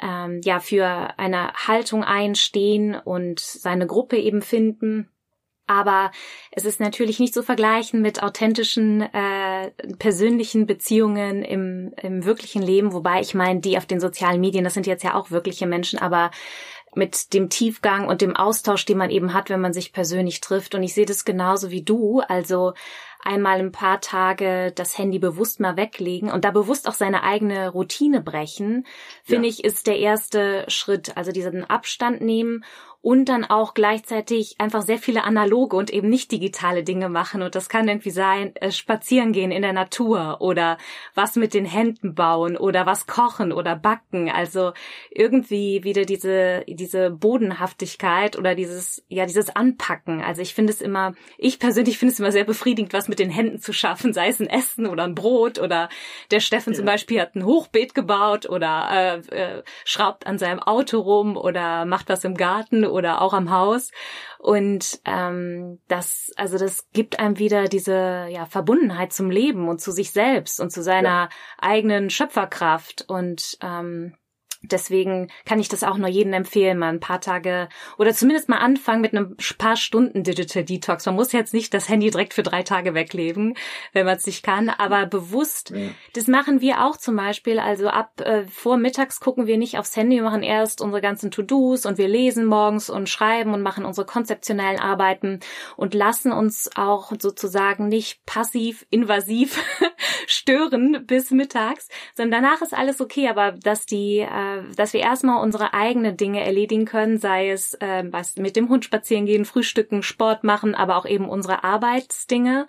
ähm, 0.00 0.40
ja 0.42 0.58
für 0.60 1.18
eine 1.18 1.52
Haltung 1.52 2.02
einstehen 2.02 2.94
und 2.96 3.38
seine 3.38 3.86
Gruppe 3.86 4.16
eben 4.16 4.42
finden. 4.42 5.10
Aber 5.66 6.10
es 6.50 6.64
ist 6.64 6.80
natürlich 6.80 7.20
nicht 7.20 7.32
zu 7.32 7.44
vergleichen 7.44 8.02
mit 8.02 8.24
authentischen 8.24 9.02
äh, 9.02 9.70
persönlichen 10.00 10.66
Beziehungen 10.66 11.44
im, 11.44 11.94
im 12.02 12.24
wirklichen 12.24 12.60
Leben, 12.60 12.92
wobei 12.92 13.20
ich 13.20 13.34
meine, 13.34 13.60
die 13.60 13.78
auf 13.78 13.86
den 13.86 14.00
sozialen 14.00 14.40
Medien, 14.40 14.64
das 14.64 14.74
sind 14.74 14.88
jetzt 14.88 15.04
ja 15.04 15.14
auch 15.14 15.30
wirkliche 15.30 15.68
Menschen, 15.68 16.00
aber 16.00 16.32
mit 16.94 17.32
dem 17.34 17.48
Tiefgang 17.48 18.08
und 18.08 18.20
dem 18.20 18.34
Austausch, 18.34 18.84
den 18.84 18.98
man 18.98 19.10
eben 19.10 19.32
hat, 19.32 19.50
wenn 19.50 19.60
man 19.60 19.72
sich 19.72 19.92
persönlich 19.92 20.40
trifft. 20.40 20.74
Und 20.74 20.82
ich 20.82 20.94
sehe 20.94 21.06
das 21.06 21.24
genauso 21.24 21.70
wie 21.70 21.82
du. 21.82 22.20
Also 22.20 22.74
einmal 23.22 23.58
ein 23.58 23.72
paar 23.72 24.00
Tage 24.00 24.72
das 24.74 24.96
Handy 24.98 25.18
bewusst 25.18 25.60
mal 25.60 25.76
weglegen 25.76 26.30
und 26.30 26.44
da 26.44 26.50
bewusst 26.50 26.88
auch 26.88 26.94
seine 26.94 27.22
eigene 27.22 27.68
Routine 27.68 28.20
brechen, 28.20 28.86
finde 29.22 29.48
ja. 29.48 29.54
ich, 29.54 29.64
ist 29.64 29.86
der 29.86 29.98
erste 29.98 30.64
Schritt. 30.68 31.16
Also 31.16 31.30
diesen 31.32 31.68
Abstand 31.68 32.22
nehmen 32.22 32.64
und 33.02 33.30
dann 33.30 33.44
auch 33.44 33.72
gleichzeitig 33.72 34.56
einfach 34.58 34.82
sehr 34.82 34.98
viele 34.98 35.24
analoge 35.24 35.74
und 35.74 35.90
eben 35.90 36.10
nicht 36.10 36.30
digitale 36.32 36.84
Dinge 36.84 37.08
machen. 37.08 37.40
Und 37.40 37.54
das 37.54 37.70
kann 37.70 37.88
irgendwie 37.88 38.10
sein, 38.10 38.54
äh, 38.56 38.70
spazieren 38.70 39.32
gehen 39.32 39.52
in 39.52 39.62
der 39.62 39.72
Natur 39.72 40.36
oder 40.40 40.76
was 41.14 41.36
mit 41.36 41.54
den 41.54 41.64
Händen 41.64 42.14
bauen 42.14 42.58
oder 42.58 42.84
was 42.84 43.06
kochen 43.06 43.52
oder 43.52 43.74
backen. 43.74 44.30
Also 44.30 44.72
irgendwie 45.10 45.82
wieder 45.82 46.04
diese, 46.04 46.62
diese 46.68 47.10
Bodenhaftigkeit 47.10 48.36
oder 48.36 48.54
dieses, 48.54 49.02
ja, 49.08 49.24
dieses 49.24 49.48
Anpacken. 49.48 50.22
Also 50.22 50.42
ich 50.42 50.52
finde 50.52 50.72
es 50.72 50.82
immer, 50.82 51.14
ich 51.38 51.58
persönlich 51.58 51.96
finde 51.96 52.12
es 52.12 52.20
immer 52.20 52.32
sehr 52.32 52.44
befriedigend, 52.44 52.92
was 52.92 53.08
mit 53.08 53.18
den 53.18 53.30
Händen 53.30 53.60
zu 53.60 53.72
schaffen, 53.72 54.12
sei 54.12 54.28
es 54.28 54.40
ein 54.40 54.46
Essen 54.46 54.86
oder 54.86 55.04
ein 55.04 55.14
Brot 55.14 55.58
oder 55.58 55.88
der 56.30 56.40
Steffen 56.40 56.74
ja. 56.74 56.76
zum 56.76 56.84
Beispiel 56.84 57.20
hat 57.22 57.34
ein 57.34 57.46
Hochbeet 57.46 57.94
gebaut 57.94 58.46
oder 58.46 59.22
äh, 59.32 59.34
äh, 59.34 59.62
schraubt 59.86 60.26
an 60.26 60.36
seinem 60.36 60.58
Auto 60.58 61.00
rum 61.00 61.38
oder 61.38 61.86
macht 61.86 62.10
was 62.10 62.24
im 62.24 62.34
Garten 62.34 62.89
oder 62.90 63.22
auch 63.22 63.32
am 63.32 63.50
Haus. 63.50 63.90
Und 64.38 65.00
ähm, 65.04 65.80
das, 65.88 66.32
also 66.36 66.58
das 66.58 66.90
gibt 66.92 67.18
einem 67.18 67.38
wieder 67.38 67.68
diese 67.68 68.26
ja, 68.30 68.46
Verbundenheit 68.46 69.12
zum 69.12 69.30
Leben 69.30 69.68
und 69.68 69.80
zu 69.80 69.92
sich 69.92 70.12
selbst 70.12 70.60
und 70.60 70.70
zu 70.70 70.82
seiner 70.82 71.08
ja. 71.08 71.28
eigenen 71.58 72.10
Schöpferkraft. 72.10 73.04
Und 73.08 73.58
ähm, 73.62 74.14
Deswegen 74.62 75.28
kann 75.46 75.58
ich 75.58 75.68
das 75.68 75.82
auch 75.82 75.96
nur 75.96 76.08
jedem 76.08 76.34
empfehlen, 76.34 76.78
mal 76.78 76.90
ein 76.90 77.00
paar 77.00 77.22
Tage 77.22 77.68
oder 77.96 78.12
zumindest 78.12 78.50
mal 78.50 78.58
anfangen 78.58 79.00
mit 79.00 79.14
einem 79.14 79.36
paar 79.56 79.76
Stunden 79.76 80.22
Digital 80.22 80.64
Detox. 80.64 81.06
Man 81.06 81.14
muss 81.14 81.32
jetzt 81.32 81.54
nicht 81.54 81.72
das 81.72 81.88
Handy 81.88 82.10
direkt 82.10 82.34
für 82.34 82.42
drei 82.42 82.62
Tage 82.62 82.92
wegleben, 82.92 83.54
wenn 83.94 84.04
man 84.04 84.16
es 84.16 84.26
nicht 84.26 84.42
kann, 84.42 84.68
aber 84.68 85.06
bewusst. 85.06 85.70
Ja. 85.70 85.88
Das 86.12 86.26
machen 86.26 86.60
wir 86.60 86.84
auch 86.84 86.98
zum 86.98 87.16
Beispiel. 87.16 87.58
Also 87.58 87.88
ab 87.88 88.20
äh, 88.20 88.44
vor 88.44 88.76
mittags 88.76 89.20
gucken 89.20 89.46
wir 89.46 89.56
nicht 89.56 89.78
aufs 89.78 89.96
Handy, 89.96 90.16
wir 90.16 90.24
machen 90.24 90.42
erst 90.42 90.82
unsere 90.82 91.00
ganzen 91.00 91.30
To-Dos 91.30 91.86
und 91.86 91.96
wir 91.96 92.08
lesen 92.08 92.44
morgens 92.44 92.90
und 92.90 93.08
schreiben 93.08 93.54
und 93.54 93.62
machen 93.62 93.86
unsere 93.86 94.06
konzeptionellen 94.06 94.78
Arbeiten 94.78 95.40
und 95.76 95.94
lassen 95.94 96.32
uns 96.32 96.68
auch 96.76 97.12
sozusagen 97.18 97.88
nicht 97.88 98.26
passiv 98.26 98.86
invasiv 98.90 99.62
stören 100.26 101.06
bis 101.06 101.30
mittags, 101.30 101.88
sondern 102.14 102.42
danach 102.42 102.60
ist 102.60 102.74
alles 102.74 103.00
okay. 103.00 103.28
Aber 103.28 103.52
dass 103.52 103.86
die 103.86 104.18
äh, 104.18 104.49
dass 104.76 104.92
wir 104.92 105.00
erstmal 105.00 105.42
unsere 105.42 105.74
eigenen 105.74 106.16
Dinge 106.16 106.44
erledigen 106.44 106.84
können, 106.84 107.18
sei 107.18 107.50
es 107.50 107.74
äh, 107.74 108.04
was 108.10 108.36
mit 108.36 108.56
dem 108.56 108.68
Hund 108.68 108.84
spazieren 108.84 109.26
gehen, 109.26 109.44
frühstücken, 109.44 110.02
Sport 110.02 110.44
machen, 110.44 110.74
aber 110.74 110.96
auch 110.96 111.06
eben 111.06 111.28
unsere 111.28 111.64
Arbeitsdinge 111.64 112.66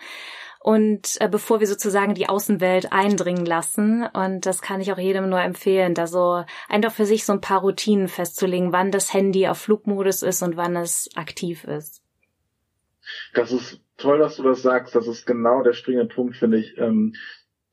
und 0.63 1.17
äh, 1.19 1.27
bevor 1.27 1.59
wir 1.59 1.65
sozusagen 1.65 2.13
die 2.13 2.29
Außenwelt 2.29 2.93
eindringen 2.93 3.45
lassen. 3.45 4.05
Und 4.13 4.45
das 4.45 4.61
kann 4.61 4.79
ich 4.79 4.93
auch 4.93 4.99
jedem 4.99 5.27
nur 5.27 5.41
empfehlen, 5.41 5.95
da 5.95 6.05
so 6.05 6.43
einfach 6.69 6.91
für 6.91 7.05
sich 7.05 7.25
so 7.25 7.33
ein 7.33 7.41
paar 7.41 7.61
Routinen 7.61 8.07
festzulegen, 8.07 8.71
wann 8.71 8.91
das 8.91 9.11
Handy 9.11 9.47
auf 9.47 9.57
Flugmodus 9.57 10.21
ist 10.21 10.43
und 10.43 10.57
wann 10.57 10.75
es 10.75 11.09
aktiv 11.15 11.63
ist. 11.63 12.03
Das 13.33 13.51
ist 13.51 13.81
toll, 13.97 14.19
dass 14.19 14.35
du 14.35 14.43
das 14.43 14.61
sagst. 14.61 14.93
Das 14.93 15.07
ist 15.07 15.25
genau 15.25 15.63
der 15.63 15.73
springende 15.73 16.13
Punkt, 16.13 16.35
finde 16.35 16.59
ich. 16.59 16.77
Ähm, 16.77 17.15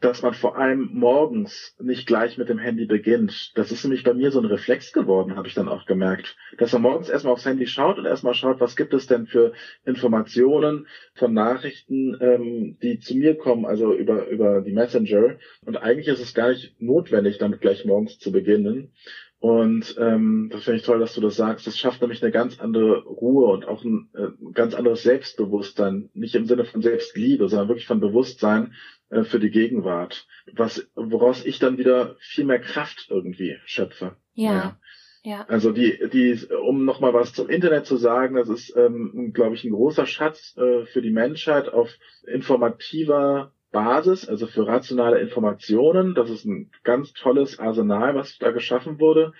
dass 0.00 0.22
man 0.22 0.32
vor 0.32 0.56
allem 0.56 0.90
morgens 0.92 1.74
nicht 1.80 2.06
gleich 2.06 2.38
mit 2.38 2.48
dem 2.48 2.58
Handy 2.58 2.86
beginnt. 2.86 3.52
Das 3.56 3.72
ist 3.72 3.82
nämlich 3.82 4.04
bei 4.04 4.14
mir 4.14 4.30
so 4.30 4.38
ein 4.38 4.44
Reflex 4.44 4.92
geworden, 4.92 5.34
habe 5.34 5.48
ich 5.48 5.54
dann 5.54 5.68
auch 5.68 5.86
gemerkt. 5.86 6.36
Dass 6.56 6.72
man 6.72 6.82
morgens 6.82 7.08
erstmal 7.08 7.32
aufs 7.32 7.46
Handy 7.46 7.66
schaut 7.66 7.98
und 7.98 8.06
erstmal 8.06 8.34
schaut, 8.34 8.60
was 8.60 8.76
gibt 8.76 8.94
es 8.94 9.08
denn 9.08 9.26
für 9.26 9.52
Informationen 9.84 10.86
von 11.14 11.32
Nachrichten, 11.32 12.16
ähm, 12.20 12.78
die 12.80 13.00
zu 13.00 13.16
mir 13.16 13.36
kommen, 13.36 13.66
also 13.66 13.92
über, 13.92 14.28
über 14.28 14.60
die 14.60 14.72
Messenger. 14.72 15.36
Und 15.66 15.76
eigentlich 15.76 16.08
ist 16.08 16.20
es 16.20 16.34
gar 16.34 16.50
nicht 16.50 16.80
notwendig, 16.80 17.38
damit 17.38 17.60
gleich 17.60 17.84
morgens 17.84 18.18
zu 18.18 18.30
beginnen. 18.30 18.92
Und 19.40 19.94
ähm, 20.00 20.48
das 20.50 20.64
finde 20.64 20.78
ich 20.78 20.82
toll, 20.82 20.98
dass 20.98 21.14
du 21.14 21.20
das 21.20 21.36
sagst. 21.36 21.66
Das 21.66 21.78
schafft 21.78 22.00
nämlich 22.00 22.22
eine 22.22 22.32
ganz 22.32 22.58
andere 22.58 23.04
Ruhe 23.04 23.46
und 23.52 23.68
auch 23.68 23.84
ein 23.84 24.08
äh, 24.14 24.52
ganz 24.52 24.74
anderes 24.74 25.04
Selbstbewusstsein. 25.04 26.10
Nicht 26.12 26.34
im 26.34 26.46
Sinne 26.46 26.64
von 26.64 26.82
Selbstliebe, 26.82 27.48
sondern 27.48 27.68
wirklich 27.68 27.86
von 27.86 28.00
Bewusstsein, 28.00 28.74
äh, 29.10 29.24
für 29.24 29.38
die 29.38 29.50
Gegenwart, 29.50 30.26
was 30.52 30.90
woraus 30.94 31.44
ich 31.44 31.58
dann 31.58 31.78
wieder 31.78 32.16
viel 32.20 32.44
mehr 32.44 32.60
Kraft 32.60 33.06
irgendwie 33.10 33.56
schöpfe. 33.64 34.16
Ja. 34.34 34.52
ja. 34.52 34.78
Ja. 35.24 35.44
Also 35.48 35.72
die, 35.72 36.08
die, 36.12 36.38
um 36.54 36.84
nochmal 36.84 37.12
was 37.12 37.32
zum 37.32 37.50
Internet 37.50 37.86
zu 37.86 37.96
sagen, 37.96 38.36
das 38.36 38.48
ist, 38.48 38.74
ähm, 38.76 39.32
glaube 39.34 39.56
ich, 39.56 39.64
ein 39.64 39.72
großer 39.72 40.06
Schatz 40.06 40.56
äh, 40.56 40.86
für 40.86 41.02
die 41.02 41.10
Menschheit 41.10 41.68
auf 41.68 41.90
informativer 42.26 43.52
Basis, 43.70 44.28
also 44.28 44.46
für 44.46 44.66
rationale 44.66 45.18
Informationen. 45.18 46.14
Das 46.14 46.30
ist 46.30 46.44
ein 46.46 46.70
ganz 46.84 47.12
tolles 47.12 47.58
Arsenal, 47.58 48.14
was 48.14 48.38
da 48.38 48.52
geschaffen 48.52 49.00
wurde, 49.00 49.32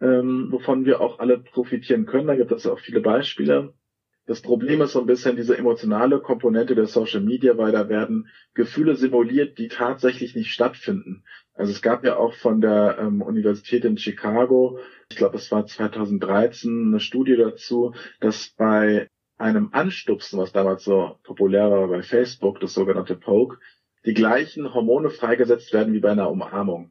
ähm, 0.00 0.48
wovon 0.50 0.86
wir 0.86 1.00
auch 1.00 1.18
alle 1.18 1.38
profitieren 1.38 2.06
können. 2.06 2.28
Da 2.28 2.36
gibt 2.36 2.52
es 2.52 2.66
auch 2.66 2.78
viele 2.78 3.00
Beispiele. 3.00 3.74
Das 4.26 4.42
Problem 4.42 4.82
ist 4.82 4.92
so 4.92 5.00
ein 5.00 5.06
bisschen 5.06 5.36
diese 5.36 5.56
emotionale 5.56 6.20
Komponente 6.20 6.74
der 6.74 6.86
Social 6.86 7.20
Media, 7.20 7.56
weil 7.56 7.70
da 7.70 7.88
werden 7.88 8.28
Gefühle 8.54 8.96
simuliert, 8.96 9.56
die 9.58 9.68
tatsächlich 9.68 10.34
nicht 10.34 10.50
stattfinden. 10.52 11.24
Also 11.54 11.70
es 11.70 11.80
gab 11.80 12.04
ja 12.04 12.16
auch 12.16 12.34
von 12.34 12.60
der 12.60 12.98
ähm, 13.00 13.22
Universität 13.22 13.84
in 13.84 13.96
Chicago, 13.96 14.78
ich 15.10 15.16
glaube 15.16 15.36
es 15.36 15.50
war 15.52 15.64
2013, 15.64 16.88
eine 16.88 17.00
Studie 17.00 17.36
dazu, 17.36 17.94
dass 18.20 18.50
bei 18.50 19.08
einem 19.38 19.68
Anstupsen, 19.72 20.38
was 20.40 20.52
damals 20.52 20.84
so 20.84 21.18
populär 21.22 21.70
war 21.70 21.88
bei 21.88 22.02
Facebook, 22.02 22.58
das 22.60 22.74
sogenannte 22.74 23.14
Poke, 23.14 23.58
die 24.04 24.14
gleichen 24.14 24.74
Hormone 24.74 25.10
freigesetzt 25.10 25.72
werden 25.72 25.94
wie 25.94 26.00
bei 26.00 26.10
einer 26.10 26.30
Umarmung. 26.30 26.90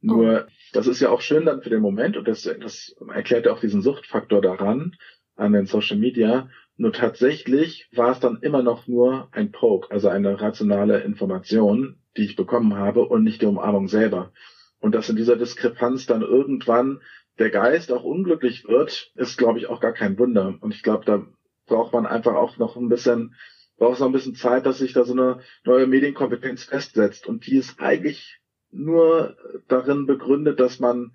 Nur, 0.00 0.46
oh. 0.46 0.50
das 0.72 0.88
ist 0.88 1.00
ja 1.00 1.10
auch 1.10 1.20
schön 1.20 1.46
dann 1.46 1.62
für 1.62 1.70
den 1.70 1.80
Moment 1.80 2.16
und 2.16 2.26
das, 2.26 2.42
das 2.42 2.96
erklärt 3.14 3.46
ja 3.46 3.52
auch 3.52 3.60
diesen 3.60 3.82
Suchtfaktor 3.82 4.40
daran, 4.40 4.96
an 5.36 5.52
den 5.52 5.66
Social 5.66 5.96
Media. 5.96 6.50
Nur 6.82 6.92
tatsächlich 6.92 7.88
war 7.92 8.10
es 8.10 8.18
dann 8.18 8.40
immer 8.42 8.60
noch 8.60 8.88
nur 8.88 9.28
ein 9.30 9.52
Poke, 9.52 9.88
also 9.92 10.08
eine 10.08 10.40
rationale 10.40 10.98
Information, 11.02 12.00
die 12.16 12.24
ich 12.24 12.34
bekommen 12.34 12.74
habe 12.74 13.06
und 13.06 13.22
nicht 13.22 13.40
die 13.40 13.46
Umarmung 13.46 13.86
selber. 13.86 14.32
Und 14.80 14.96
dass 14.96 15.08
in 15.08 15.14
dieser 15.14 15.36
Diskrepanz 15.36 16.06
dann 16.06 16.22
irgendwann 16.22 17.00
der 17.38 17.50
Geist 17.50 17.92
auch 17.92 18.02
unglücklich 18.02 18.66
wird, 18.66 19.12
ist, 19.14 19.38
glaube 19.38 19.60
ich, 19.60 19.68
auch 19.68 19.78
gar 19.78 19.92
kein 19.92 20.18
Wunder. 20.18 20.58
Und 20.58 20.74
ich 20.74 20.82
glaube, 20.82 21.04
da 21.04 21.24
braucht 21.66 21.92
man 21.92 22.04
einfach 22.04 22.34
auch 22.34 22.56
noch 22.56 22.74
ein 22.74 22.88
bisschen, 22.88 23.36
braucht 23.76 24.00
noch 24.00 24.08
ein 24.08 24.12
bisschen 24.12 24.34
Zeit, 24.34 24.66
dass 24.66 24.78
sich 24.78 24.92
da 24.92 25.04
so 25.04 25.12
eine 25.12 25.38
neue 25.64 25.86
Medienkompetenz 25.86 26.64
festsetzt. 26.64 27.28
Und 27.28 27.46
die 27.46 27.58
ist 27.58 27.78
eigentlich 27.78 28.40
nur 28.72 29.36
darin 29.68 30.06
begründet, 30.06 30.58
dass 30.58 30.80
man 30.80 31.14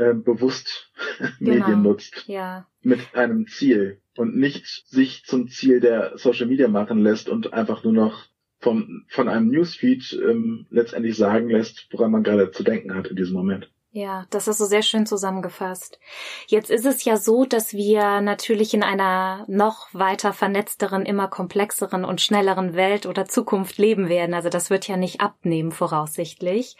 äh, 0.00 0.14
bewusst 0.14 0.90
genau. 1.38 1.66
Medien 1.66 1.82
nutzt. 1.82 2.24
Ja. 2.26 2.66
Mit 2.82 3.14
einem 3.14 3.46
Ziel 3.46 4.00
und 4.16 4.36
nicht 4.36 4.66
sich 4.86 5.24
zum 5.24 5.48
Ziel 5.48 5.80
der 5.80 6.16
Social 6.16 6.46
Media 6.46 6.68
machen 6.68 7.02
lässt 7.02 7.28
und 7.28 7.52
einfach 7.52 7.84
nur 7.84 7.92
noch 7.92 8.26
vom, 8.58 9.04
von 9.08 9.28
einem 9.28 9.48
Newsfeed 9.48 10.20
ähm, 10.22 10.66
letztendlich 10.70 11.16
sagen 11.16 11.48
lässt, 11.48 11.88
woran 11.90 12.10
man 12.10 12.22
gerade 12.22 12.50
zu 12.50 12.62
denken 12.62 12.94
hat 12.94 13.08
in 13.08 13.16
diesem 13.16 13.34
Moment. 13.34 13.70
Ja, 13.92 14.26
das 14.30 14.46
ist 14.46 14.58
so 14.58 14.66
sehr 14.66 14.82
schön 14.82 15.04
zusammengefasst. 15.04 15.98
Jetzt 16.46 16.70
ist 16.70 16.86
es 16.86 17.04
ja 17.04 17.16
so, 17.16 17.44
dass 17.44 17.72
wir 17.74 18.20
natürlich 18.20 18.72
in 18.72 18.84
einer 18.84 19.44
noch 19.48 19.92
weiter 19.92 20.32
vernetzteren, 20.32 21.04
immer 21.04 21.26
komplexeren 21.26 22.04
und 22.04 22.20
schnelleren 22.20 22.74
Welt 22.74 23.06
oder 23.06 23.26
Zukunft 23.26 23.78
leben 23.78 24.08
werden. 24.08 24.32
Also 24.32 24.48
das 24.48 24.70
wird 24.70 24.86
ja 24.86 24.96
nicht 24.96 25.20
abnehmen 25.20 25.72
voraussichtlich. 25.72 26.76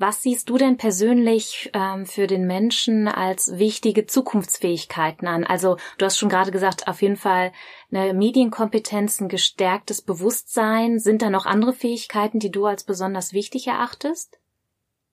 Was 0.00 0.22
siehst 0.22 0.48
du 0.48 0.58
denn 0.58 0.76
persönlich 0.76 1.70
ähm, 1.72 2.06
für 2.06 2.28
den 2.28 2.46
Menschen 2.46 3.08
als 3.08 3.58
wichtige 3.58 4.06
Zukunftsfähigkeiten 4.06 5.26
an? 5.26 5.42
Also 5.42 5.76
du 5.98 6.04
hast 6.04 6.18
schon 6.18 6.28
gerade 6.28 6.52
gesagt, 6.52 6.86
auf 6.86 7.02
jeden 7.02 7.16
Fall 7.16 7.50
eine 7.90 8.14
Medienkompetenz, 8.14 9.20
ein 9.20 9.28
gestärktes 9.28 10.00
Bewusstsein. 10.00 11.00
Sind 11.00 11.20
da 11.20 11.30
noch 11.30 11.46
andere 11.46 11.72
Fähigkeiten, 11.72 12.38
die 12.38 12.52
du 12.52 12.66
als 12.66 12.84
besonders 12.84 13.32
wichtig 13.32 13.66
erachtest? 13.66 14.38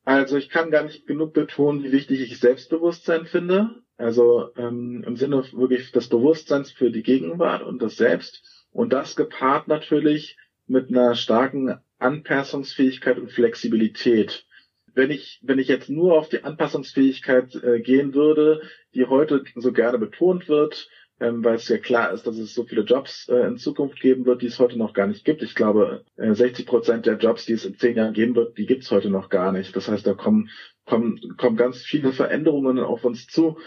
Also 0.03 0.37
ich 0.37 0.49
kann 0.49 0.69
gar 0.69 0.83
nicht 0.83 1.07
genug 1.07 1.33
betonen, 1.33 1.83
wie 1.83 1.91
wichtig 1.91 2.21
ich 2.21 2.39
Selbstbewusstsein 2.39 3.25
finde. 3.25 3.81
Also 3.97 4.53
ähm, 4.55 5.03
im 5.07 5.15
Sinne 5.15 5.43
wirklich 5.53 5.91
des 5.93 6.09
Bewusstseins 6.09 6.71
für 6.71 6.91
die 6.91 7.01
Gegenwart 7.01 7.63
und 7.63 7.81
das 7.81 7.95
Selbst. 7.95 8.67
Und 8.71 8.93
das 8.93 9.15
gepaart 9.15 9.67
natürlich 9.67 10.37
mit 10.67 10.89
einer 10.89 11.15
starken 11.15 11.79
Anpassungsfähigkeit 11.97 13.17
und 13.17 13.31
Flexibilität 13.31 14.45
wenn 14.95 15.11
ich, 15.11 15.39
wenn 15.43 15.59
ich 15.59 15.67
jetzt 15.67 15.89
nur 15.89 16.17
auf 16.17 16.29
die 16.29 16.43
Anpassungsfähigkeit 16.43 17.53
äh, 17.55 17.81
gehen 17.81 18.13
würde, 18.13 18.61
die 18.95 19.05
heute 19.05 19.43
so 19.55 19.71
gerne 19.71 19.99
betont 19.99 20.47
wird, 20.49 20.89
ähm, 21.19 21.43
weil 21.43 21.55
es 21.55 21.67
ja 21.67 21.77
klar 21.77 22.11
ist, 22.11 22.27
dass 22.27 22.37
es 22.37 22.53
so 22.53 22.63
viele 22.63 22.81
Jobs 22.81 23.29
äh, 23.29 23.47
in 23.47 23.57
Zukunft 23.57 24.01
geben 24.01 24.25
wird, 24.25 24.41
die 24.41 24.47
es 24.47 24.59
heute 24.59 24.77
noch 24.77 24.93
gar 24.93 25.07
nicht 25.07 25.23
gibt. 25.23 25.43
Ich 25.43 25.55
glaube, 25.55 26.03
äh, 26.17 26.33
60 26.33 26.65
Prozent 26.65 27.05
der 27.05 27.17
Jobs, 27.17 27.45
die 27.45 27.53
es 27.53 27.65
in 27.65 27.77
zehn 27.77 27.95
Jahren 27.95 28.13
geben 28.13 28.35
wird, 28.35 28.57
die 28.57 28.65
gibt 28.65 28.83
es 28.83 28.91
heute 28.91 29.09
noch 29.09 29.29
gar 29.29 29.51
nicht. 29.51 29.75
Das 29.75 29.87
heißt, 29.87 30.05
da 30.05 30.13
kommen, 30.13 30.49
kommen, 30.85 31.19
kommen 31.37 31.55
ganz 31.57 31.81
viele 31.83 32.11
Veränderungen 32.11 32.79
auf 32.79 33.05
uns 33.05 33.27
zu. 33.27 33.57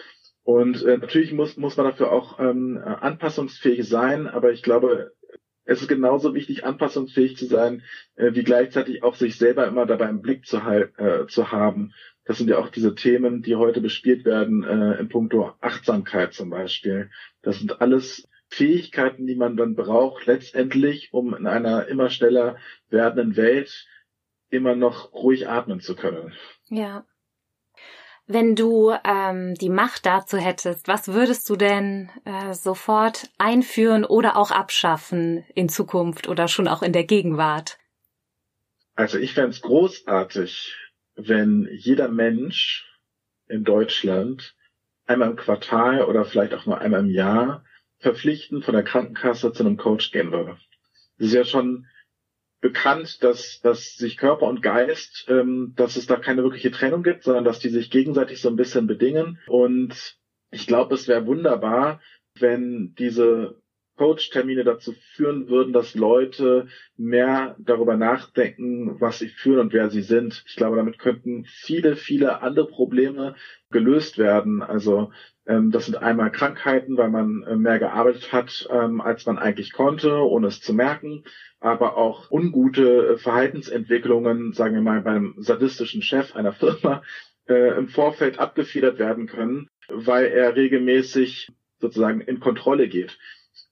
Und 0.42 0.82
äh, 0.82 0.98
natürlich 0.98 1.32
muss, 1.32 1.56
muss 1.56 1.76
man 1.76 1.86
dafür 1.86 2.12
auch 2.12 2.38
ähm, 2.38 2.78
anpassungsfähig 2.78 3.86
sein, 3.86 4.26
aber 4.26 4.50
ich 4.50 4.62
glaube, 4.62 5.12
es 5.68 5.82
ist 5.82 5.88
genauso 5.88 6.34
wichtig, 6.34 6.64
anpassungsfähig 6.64 7.36
zu 7.36 7.44
sein, 7.44 7.82
äh, 8.16 8.32
wie 8.32 8.42
gleichzeitig 8.42 9.02
auch 9.02 9.14
sich 9.14 9.36
selber 9.36 9.66
immer 9.66 9.84
dabei 9.84 10.08
im 10.08 10.22
Blick 10.22 10.46
zu, 10.46 10.56
äh, 10.56 11.26
zu 11.28 11.52
haben. 11.52 11.92
Das 12.24 12.38
sind 12.38 12.48
ja 12.48 12.56
auch 12.56 12.70
diese 12.70 12.94
Themen, 12.94 13.42
die 13.42 13.54
heute 13.54 13.82
bespielt 13.82 14.24
werden, 14.24 14.64
äh, 14.64 14.98
in 14.98 15.10
puncto 15.10 15.52
Achtsamkeit 15.60 16.32
zum 16.32 16.48
Beispiel. 16.48 17.10
Das 17.42 17.58
sind 17.58 17.82
alles 17.82 18.26
Fähigkeiten, 18.48 19.26
die 19.26 19.36
man 19.36 19.58
dann 19.58 19.74
braucht, 19.74 20.24
letztendlich, 20.24 21.12
um 21.12 21.34
in 21.34 21.46
einer 21.46 21.86
immer 21.86 22.08
schneller 22.08 22.56
werdenden 22.88 23.36
Welt 23.36 23.86
immer 24.48 24.74
noch 24.74 25.12
ruhig 25.12 25.50
atmen 25.50 25.80
zu 25.80 25.94
können. 25.94 26.32
Ja. 26.70 27.04
Wenn 28.30 28.54
du 28.54 28.92
ähm, 29.04 29.54
die 29.54 29.70
Macht 29.70 30.04
dazu 30.04 30.36
hättest, 30.36 30.86
was 30.86 31.08
würdest 31.08 31.48
du 31.48 31.56
denn 31.56 32.10
äh, 32.26 32.52
sofort 32.52 33.30
einführen 33.38 34.04
oder 34.04 34.36
auch 34.36 34.50
abschaffen 34.50 35.46
in 35.54 35.70
Zukunft 35.70 36.28
oder 36.28 36.46
schon 36.46 36.68
auch 36.68 36.82
in 36.82 36.92
der 36.92 37.04
Gegenwart? 37.04 37.78
Also 38.94 39.16
ich 39.16 39.32
fände 39.32 39.50
es 39.50 39.62
großartig, 39.62 40.76
wenn 41.16 41.70
jeder 41.72 42.08
Mensch 42.08 42.86
in 43.46 43.64
Deutschland 43.64 44.54
einmal 45.06 45.30
im 45.30 45.36
Quartal 45.36 46.04
oder 46.04 46.26
vielleicht 46.26 46.52
auch 46.52 46.66
nur 46.66 46.78
einmal 46.82 47.00
im 47.00 47.10
Jahr 47.10 47.64
verpflichtend 47.98 48.62
von 48.62 48.74
der 48.74 48.84
Krankenkasse 48.84 49.54
zu 49.54 49.64
einem 49.64 49.78
Coach 49.78 50.12
gehen 50.12 50.32
würde. 50.32 50.58
Das 51.16 51.28
ist 51.28 51.32
ja 51.32 51.46
schon 51.46 51.86
bekannt, 52.60 53.22
dass, 53.22 53.60
dass 53.60 53.94
sich 53.94 54.16
Körper 54.16 54.46
und 54.46 54.62
Geist, 54.62 55.26
ähm, 55.28 55.74
dass 55.76 55.96
es 55.96 56.06
da 56.06 56.16
keine 56.16 56.42
wirkliche 56.42 56.70
Trennung 56.70 57.02
gibt, 57.02 57.22
sondern 57.22 57.44
dass 57.44 57.60
die 57.60 57.68
sich 57.68 57.90
gegenseitig 57.90 58.40
so 58.40 58.48
ein 58.48 58.56
bisschen 58.56 58.86
bedingen. 58.86 59.38
Und 59.46 60.16
ich 60.50 60.66
glaube, 60.66 60.94
es 60.94 61.08
wäre 61.08 61.26
wunderbar, 61.26 62.00
wenn 62.34 62.94
diese 62.98 63.60
Coach-Termine 63.98 64.64
dazu 64.64 64.94
führen 65.14 65.48
würden, 65.48 65.74
dass 65.74 65.94
Leute 65.94 66.68
mehr 66.96 67.56
darüber 67.58 67.96
nachdenken, 67.96 69.00
was 69.00 69.18
sie 69.18 69.28
fühlen 69.28 69.60
und 69.60 69.72
wer 69.74 69.90
sie 69.90 70.02
sind. 70.02 70.42
Ich 70.46 70.56
glaube, 70.56 70.76
damit 70.76 70.98
könnten 70.98 71.44
viele, 71.44 71.96
viele 71.96 72.40
andere 72.40 72.66
Probleme 72.66 73.34
gelöst 73.70 74.16
werden. 74.16 74.62
Also 74.62 75.12
ähm, 75.46 75.70
das 75.70 75.84
sind 75.86 75.96
einmal 75.96 76.32
Krankheiten, 76.32 76.96
weil 76.96 77.10
man 77.10 77.42
äh, 77.42 77.56
mehr 77.56 77.78
gearbeitet 77.78 78.32
hat, 78.32 78.66
ähm, 78.72 79.02
als 79.02 79.26
man 79.26 79.38
eigentlich 79.38 79.72
konnte, 79.72 80.14
ohne 80.14 80.46
es 80.46 80.62
zu 80.62 80.72
merken 80.72 81.24
aber 81.60 81.96
auch 81.96 82.30
ungute 82.30 83.08
äh, 83.08 83.16
Verhaltensentwicklungen, 83.18 84.52
sagen 84.52 84.74
wir 84.74 84.82
mal, 84.82 85.00
beim 85.00 85.34
sadistischen 85.38 86.02
Chef 86.02 86.36
einer 86.36 86.52
Firma 86.52 87.02
äh, 87.48 87.76
im 87.76 87.88
Vorfeld 87.88 88.38
abgefedert 88.38 88.98
werden 88.98 89.26
können, 89.26 89.68
weil 89.88 90.26
er 90.26 90.54
regelmäßig 90.56 91.50
sozusagen 91.80 92.20
in 92.20 92.40
Kontrolle 92.40 92.88
geht. 92.88 93.18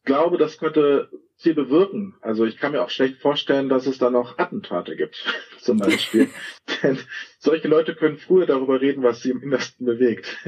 Ich 0.06 0.14
glaube, 0.14 0.38
das 0.38 0.58
könnte 0.58 1.10
viel 1.36 1.54
bewirken. 1.54 2.14
Also 2.20 2.44
ich 2.44 2.58
kann 2.58 2.70
mir 2.70 2.80
auch 2.80 2.90
schlecht 2.90 3.20
vorstellen, 3.20 3.68
dass 3.68 3.88
es 3.88 3.98
da 3.98 4.08
noch 4.08 4.38
Attentate 4.38 4.94
gibt, 4.94 5.16
zum 5.58 5.78
Beispiel. 5.78 6.30
Denn 6.84 7.00
solche 7.40 7.66
Leute 7.66 7.96
können 7.96 8.16
früher 8.16 8.46
darüber 8.46 8.80
reden, 8.80 9.02
was 9.02 9.22
sie 9.22 9.30
im 9.30 9.42
Innersten 9.42 9.84
bewegt. 9.84 10.38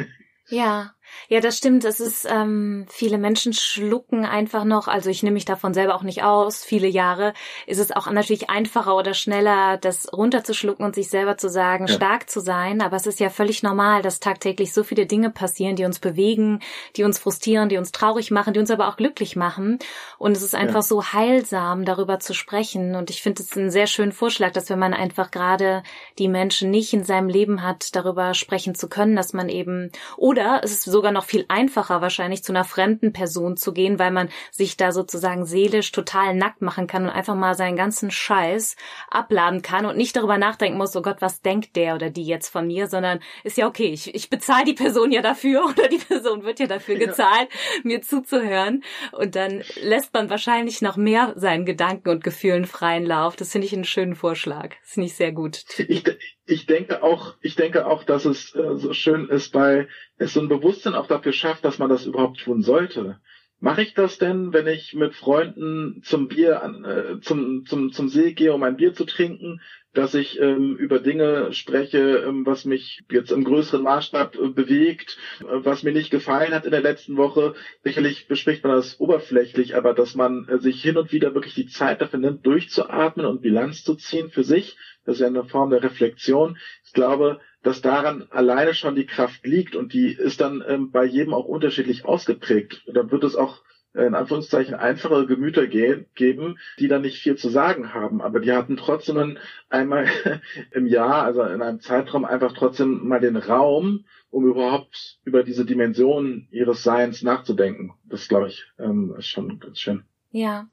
Ja, 0.46 0.94
ja, 1.28 1.40
das 1.40 1.58
stimmt. 1.58 1.84
Es 1.84 2.00
ist, 2.00 2.26
ähm, 2.30 2.86
viele 2.88 3.18
Menschen 3.18 3.52
schlucken 3.52 4.24
einfach 4.24 4.64
noch, 4.64 4.88
also 4.88 5.10
ich 5.10 5.22
nehme 5.22 5.34
mich 5.34 5.44
davon 5.44 5.74
selber 5.74 5.94
auch 5.94 6.02
nicht 6.02 6.22
aus, 6.22 6.64
viele 6.64 6.88
Jahre, 6.88 7.34
ist 7.66 7.78
es 7.78 7.92
auch 7.92 8.10
natürlich 8.10 8.48
einfacher 8.48 8.96
oder 8.96 9.12
schneller, 9.12 9.76
das 9.76 10.10
runterzuschlucken 10.12 10.84
und 10.86 10.94
sich 10.94 11.10
selber 11.10 11.36
zu 11.36 11.48
sagen, 11.50 11.86
ja. 11.86 11.94
stark 11.94 12.30
zu 12.30 12.40
sein. 12.40 12.80
Aber 12.80 12.96
es 12.96 13.06
ist 13.06 13.20
ja 13.20 13.28
völlig 13.28 13.62
normal, 13.62 14.00
dass 14.00 14.20
tagtäglich 14.20 14.72
so 14.72 14.82
viele 14.82 15.06
Dinge 15.06 15.30
passieren, 15.30 15.76
die 15.76 15.84
uns 15.84 15.98
bewegen, 15.98 16.60
die 16.96 17.04
uns 17.04 17.18
frustrieren, 17.18 17.68
die 17.68 17.76
uns 17.76 17.92
traurig 17.92 18.30
machen, 18.30 18.54
die 18.54 18.60
uns 18.60 18.70
aber 18.70 18.88
auch 18.88 18.96
glücklich 18.96 19.36
machen. 19.36 19.78
Und 20.16 20.32
es 20.32 20.42
ist 20.42 20.54
einfach 20.54 20.76
ja. 20.76 20.82
so 20.82 21.04
heilsam, 21.04 21.84
darüber 21.84 22.20
zu 22.20 22.32
sprechen. 22.32 22.94
Und 22.94 23.10
ich 23.10 23.22
finde 23.22 23.42
es 23.42 23.56
einen 23.56 23.70
sehr 23.70 23.86
schönen 23.86 24.12
Vorschlag, 24.12 24.52
dass 24.52 24.70
wenn 24.70 24.78
man 24.78 24.94
einfach 24.94 25.30
gerade 25.30 25.82
die 26.18 26.28
Menschen 26.28 26.70
nicht 26.70 26.92
in 26.92 27.04
seinem 27.04 27.28
Leben 27.28 27.62
hat, 27.62 27.94
darüber 27.94 28.32
sprechen 28.32 28.74
zu 28.74 28.88
können, 28.88 29.14
dass 29.14 29.32
man 29.32 29.48
eben, 29.48 29.90
oder 30.16 30.60
es 30.62 30.72
ist 30.72 30.84
so 30.84 30.97
sogar 30.98 31.12
noch 31.12 31.26
viel 31.26 31.44
einfacher 31.46 32.00
wahrscheinlich 32.00 32.42
zu 32.42 32.50
einer 32.50 32.64
fremden 32.64 33.12
Person 33.12 33.56
zu 33.56 33.72
gehen, 33.72 34.00
weil 34.00 34.10
man 34.10 34.30
sich 34.50 34.76
da 34.76 34.90
sozusagen 34.90 35.46
seelisch 35.46 35.92
total 35.92 36.34
nackt 36.34 36.60
machen 36.60 36.88
kann 36.88 37.04
und 37.04 37.10
einfach 37.10 37.36
mal 37.36 37.54
seinen 37.54 37.76
ganzen 37.76 38.10
Scheiß 38.10 38.74
abladen 39.08 39.62
kann 39.62 39.86
und 39.86 39.96
nicht 39.96 40.16
darüber 40.16 40.38
nachdenken 40.38 40.76
muss, 40.76 40.96
oh 40.96 41.02
Gott, 41.02 41.18
was 41.20 41.40
denkt 41.40 41.76
der 41.76 41.94
oder 41.94 42.10
die 42.10 42.24
jetzt 42.24 42.48
von 42.48 42.66
mir, 42.66 42.88
sondern 42.88 43.20
ist 43.44 43.56
ja 43.56 43.68
okay, 43.68 43.92
ich, 43.92 44.12
ich 44.12 44.28
bezahle 44.28 44.64
die 44.64 44.74
Person 44.74 45.12
ja 45.12 45.22
dafür 45.22 45.64
oder 45.70 45.86
die 45.86 45.98
Person 45.98 46.42
wird 46.42 46.58
ja 46.58 46.66
dafür 46.66 46.96
gezahlt, 46.96 47.48
ja. 47.48 47.80
mir 47.84 48.02
zuzuhören 48.02 48.82
und 49.12 49.36
dann 49.36 49.62
lässt 49.80 50.12
man 50.14 50.30
wahrscheinlich 50.30 50.82
noch 50.82 50.96
mehr 50.96 51.32
seinen 51.36 51.64
Gedanken 51.64 52.08
und 52.08 52.24
Gefühlen 52.24 52.66
freien 52.66 53.06
Lauf. 53.06 53.36
Das 53.36 53.52
finde 53.52 53.68
ich 53.68 53.72
einen 53.72 53.84
schönen 53.84 54.16
Vorschlag. 54.16 54.74
Das 54.80 54.94
finde 54.94 55.06
ich 55.06 55.14
sehr 55.14 55.30
gut. 55.30 55.64
Ich, 55.78 56.02
ich 56.48 56.66
denke 56.66 57.02
auch, 57.02 57.34
ich 57.42 57.56
denke 57.56 57.86
auch, 57.86 58.04
dass 58.04 58.24
es 58.24 58.54
äh, 58.54 58.76
so 58.76 58.92
schön 58.92 59.28
ist, 59.28 59.54
weil 59.54 59.88
es 60.16 60.32
so 60.32 60.40
ein 60.40 60.48
Bewusstsein 60.48 60.94
auch 60.94 61.06
dafür 61.06 61.32
schafft, 61.32 61.64
dass 61.64 61.78
man 61.78 61.90
das 61.90 62.06
überhaupt 62.06 62.40
tun 62.40 62.62
sollte. 62.62 63.20
Mache 63.60 63.82
ich 63.82 63.92
das 63.94 64.18
denn, 64.18 64.52
wenn 64.52 64.68
ich 64.68 64.94
mit 64.94 65.14
Freunden 65.14 66.00
zum 66.04 66.28
Bier, 66.28 66.62
äh, 66.84 67.20
zum, 67.20 67.66
zum, 67.66 67.92
zum 67.92 68.08
See 68.08 68.32
gehe, 68.32 68.54
um 68.54 68.62
ein 68.62 68.76
Bier 68.76 68.94
zu 68.94 69.04
trinken, 69.04 69.60
dass 69.94 70.14
ich 70.14 70.38
ähm, 70.40 70.76
über 70.76 71.00
Dinge 71.00 71.52
spreche, 71.52 72.18
ähm, 72.18 72.46
was 72.46 72.64
mich 72.64 73.00
jetzt 73.10 73.32
im 73.32 73.42
größeren 73.42 73.82
Maßstab 73.82 74.36
äh, 74.36 74.48
bewegt, 74.48 75.18
äh, 75.40 75.44
was 75.48 75.82
mir 75.82 75.92
nicht 75.92 76.10
gefallen 76.10 76.52
hat 76.52 76.66
in 76.66 76.70
der 76.70 76.82
letzten 76.82 77.16
Woche. 77.16 77.54
Sicherlich 77.82 78.28
bespricht 78.28 78.62
man 78.62 78.76
das 78.76 79.00
oberflächlich, 79.00 79.74
aber 79.74 79.94
dass 79.94 80.14
man 80.14 80.46
äh, 80.48 80.58
sich 80.58 80.80
hin 80.80 80.96
und 80.98 81.10
wieder 81.10 81.34
wirklich 81.34 81.54
die 81.54 81.66
Zeit 81.66 82.00
dafür 82.00 82.20
nimmt, 82.20 82.46
durchzuatmen 82.46 83.26
und 83.26 83.42
Bilanz 83.42 83.82
zu 83.82 83.96
ziehen 83.96 84.30
für 84.30 84.44
sich, 84.44 84.76
das 85.08 85.16
ist 85.16 85.20
ja 85.22 85.28
eine 85.28 85.44
Form 85.44 85.70
der 85.70 85.82
Reflexion. 85.82 86.58
Ich 86.84 86.92
glaube, 86.92 87.40
dass 87.62 87.80
daran 87.80 88.26
alleine 88.28 88.74
schon 88.74 88.94
die 88.94 89.06
Kraft 89.06 89.46
liegt 89.46 89.74
und 89.74 89.94
die 89.94 90.12
ist 90.12 90.42
dann 90.42 90.62
ähm, 90.68 90.90
bei 90.90 91.06
jedem 91.06 91.32
auch 91.32 91.46
unterschiedlich 91.46 92.04
ausgeprägt. 92.04 92.82
Da 92.92 93.10
wird 93.10 93.24
es 93.24 93.34
auch 93.34 93.62
äh, 93.94 94.04
in 94.04 94.14
Anführungszeichen 94.14 94.74
einfache 94.74 95.24
Gemüter 95.24 95.66
ge 95.66 96.04
geben, 96.14 96.58
die 96.78 96.88
dann 96.88 97.00
nicht 97.00 97.22
viel 97.22 97.36
zu 97.36 97.48
sagen 97.48 97.94
haben, 97.94 98.20
aber 98.20 98.40
die 98.40 98.52
hatten 98.52 98.76
trotzdem 98.76 99.38
einmal 99.70 100.08
im 100.72 100.86
Jahr, 100.86 101.22
also 101.22 101.42
in 101.42 101.62
einem 101.62 101.80
Zeitraum 101.80 102.26
einfach 102.26 102.52
trotzdem 102.52 103.08
mal 103.08 103.20
den 103.20 103.38
Raum, 103.38 104.04
um 104.28 104.46
überhaupt 104.46 105.20
über 105.24 105.42
diese 105.42 105.64
Dimension 105.64 106.48
ihres 106.50 106.82
Seins 106.82 107.22
nachzudenken. 107.22 107.94
Das 108.04 108.28
glaube 108.28 108.48
ich 108.48 108.66
ähm, 108.78 109.14
ist 109.16 109.28
schon 109.28 109.58
ganz 109.58 109.80
schön. 109.80 110.04
Ja. 110.32 110.68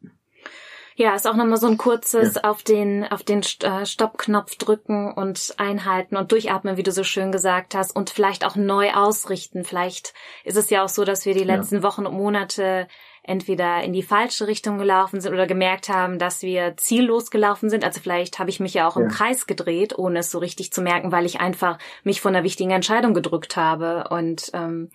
Ja, 0.97 1.13
ist 1.13 1.27
auch 1.27 1.35
nochmal 1.35 1.57
so 1.57 1.67
ein 1.67 1.77
kurzes 1.77 2.35
ja. 2.35 2.43
auf 2.45 2.63
den, 2.63 3.03
auf 3.03 3.21
den 3.21 3.41
äh, 3.63 3.85
Stoppknopf 3.85 4.55
drücken 4.55 5.11
und 5.11 5.53
einhalten 5.57 6.15
und 6.15 6.31
durchatmen, 6.31 6.77
wie 6.77 6.83
du 6.83 6.91
so 6.93 7.03
schön 7.03 7.33
gesagt 7.33 7.75
hast, 7.75 7.93
und 7.93 8.09
vielleicht 8.09 8.45
auch 8.45 8.55
neu 8.55 8.93
ausrichten. 8.93 9.65
Vielleicht 9.65 10.13
ist 10.45 10.55
es 10.55 10.69
ja 10.69 10.85
auch 10.85 10.89
so, 10.89 11.03
dass 11.03 11.25
wir 11.25 11.33
die 11.33 11.43
letzten 11.43 11.75
ja. 11.77 11.83
Wochen 11.83 12.05
und 12.05 12.15
Monate 12.15 12.87
entweder 13.27 13.83
in 13.83 13.93
die 13.93 14.03
falsche 14.03 14.47
Richtung 14.47 14.77
gelaufen 14.77 15.19
sind 15.19 15.33
oder 15.33 15.47
gemerkt 15.47 15.89
haben, 15.89 16.19
dass 16.19 16.43
wir 16.43 16.77
ziellos 16.77 17.31
gelaufen 17.31 17.69
sind. 17.69 17.83
Also 17.83 17.99
vielleicht 17.99 18.39
habe 18.39 18.49
ich 18.49 18.59
mich 18.59 18.73
ja 18.73 18.87
auch 18.87 18.97
im 18.97 19.07
Kreis 19.07 19.47
gedreht, 19.47 19.97
ohne 19.97 20.19
es 20.19 20.31
so 20.31 20.39
richtig 20.39 20.71
zu 20.71 20.81
merken, 20.81 21.11
weil 21.11 21.25
ich 21.25 21.39
einfach 21.39 21.79
mich 22.03 22.21
von 22.21 22.35
einer 22.35 22.43
wichtigen 22.43 22.71
Entscheidung 22.71 23.13
gedrückt 23.13 23.57
habe. 23.57 24.05
Und 24.09 24.51
ähm, 24.53 24.91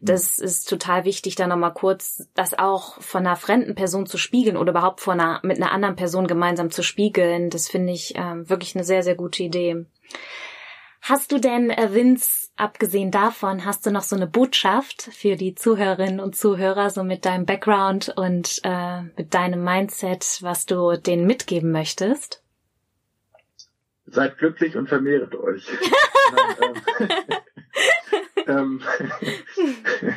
das 0.00 0.38
ist 0.38 0.68
total 0.68 1.04
wichtig, 1.04 1.34
da 1.34 1.46
nochmal 1.46 1.74
kurz 1.74 2.28
das 2.34 2.58
auch 2.58 3.00
von 3.00 3.26
einer 3.26 3.36
fremden 3.36 3.74
Person 3.74 4.06
zu 4.06 4.18
spiegeln 4.18 4.56
oder 4.56 4.70
überhaupt 4.70 5.00
von 5.00 5.20
einer, 5.20 5.40
mit 5.42 5.56
einer 5.56 5.72
anderen 5.72 5.96
Person 5.96 6.26
gemeinsam 6.26 6.70
zu 6.70 6.82
spiegeln. 6.82 7.50
Das 7.50 7.68
finde 7.68 7.92
ich 7.92 8.14
ähm, 8.16 8.48
wirklich 8.48 8.74
eine 8.74 8.84
sehr, 8.84 9.02
sehr 9.02 9.16
gute 9.16 9.42
Idee. 9.42 9.86
Hast 11.00 11.32
du 11.32 11.38
denn, 11.38 11.70
äh, 11.70 11.94
Vince, 11.94 12.47
abgesehen 12.58 13.10
davon, 13.10 13.64
hast 13.64 13.86
du 13.86 13.90
noch 13.90 14.02
so 14.02 14.16
eine 14.16 14.26
Botschaft 14.26 15.02
für 15.02 15.36
die 15.36 15.54
Zuhörerinnen 15.54 16.20
und 16.20 16.36
Zuhörer, 16.36 16.90
so 16.90 17.04
mit 17.04 17.24
deinem 17.24 17.46
Background 17.46 18.12
und 18.16 18.60
äh, 18.64 19.02
mit 19.16 19.34
deinem 19.34 19.64
Mindset, 19.64 20.38
was 20.42 20.66
du 20.66 20.96
denen 20.96 21.26
mitgeben 21.26 21.72
möchtest? 21.72 22.42
Seid 24.06 24.38
glücklich 24.38 24.76
und 24.76 24.88
vermehret 24.88 25.34
euch. 25.34 25.66
Nein, 26.58 26.82
ähm, 28.46 28.46
ähm, 28.46 28.82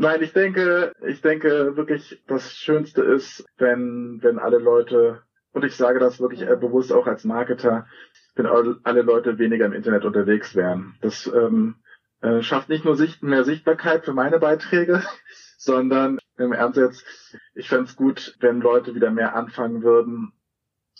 Nein, 0.00 0.22
ich 0.22 0.32
denke, 0.32 0.92
ich 1.04 1.20
denke 1.22 1.76
wirklich, 1.76 2.22
das 2.28 2.52
Schönste 2.56 3.02
ist, 3.02 3.44
wenn, 3.56 4.20
wenn 4.22 4.38
alle 4.38 4.58
Leute, 4.58 5.22
und 5.52 5.64
ich 5.64 5.76
sage 5.76 5.98
das 5.98 6.20
wirklich 6.20 6.42
äh, 6.42 6.56
bewusst 6.56 6.92
auch 6.92 7.06
als 7.06 7.24
Marketer, 7.24 7.86
wenn 8.34 8.46
alle 8.46 9.02
Leute 9.02 9.38
weniger 9.38 9.66
im 9.66 9.72
Internet 9.72 10.04
unterwegs 10.04 10.54
wären. 10.54 10.96
Das 11.00 11.26
ähm, 11.26 11.76
äh, 12.20 12.42
schafft 12.42 12.68
nicht 12.68 12.84
nur 12.84 12.96
Sicht 12.96 13.22
mehr 13.22 13.44
Sichtbarkeit 13.44 14.04
für 14.04 14.12
meine 14.12 14.38
Beiträge, 14.38 15.02
sondern 15.58 16.18
im 16.36 16.52
Ernst 16.52 16.78
jetzt, 16.78 17.04
ich 17.54 17.68
fände 17.68 17.84
es 17.84 17.96
gut, 17.96 18.36
wenn 18.40 18.60
Leute 18.60 18.94
wieder 18.94 19.10
mehr 19.10 19.34
anfangen 19.34 19.82
würden, 19.82 20.32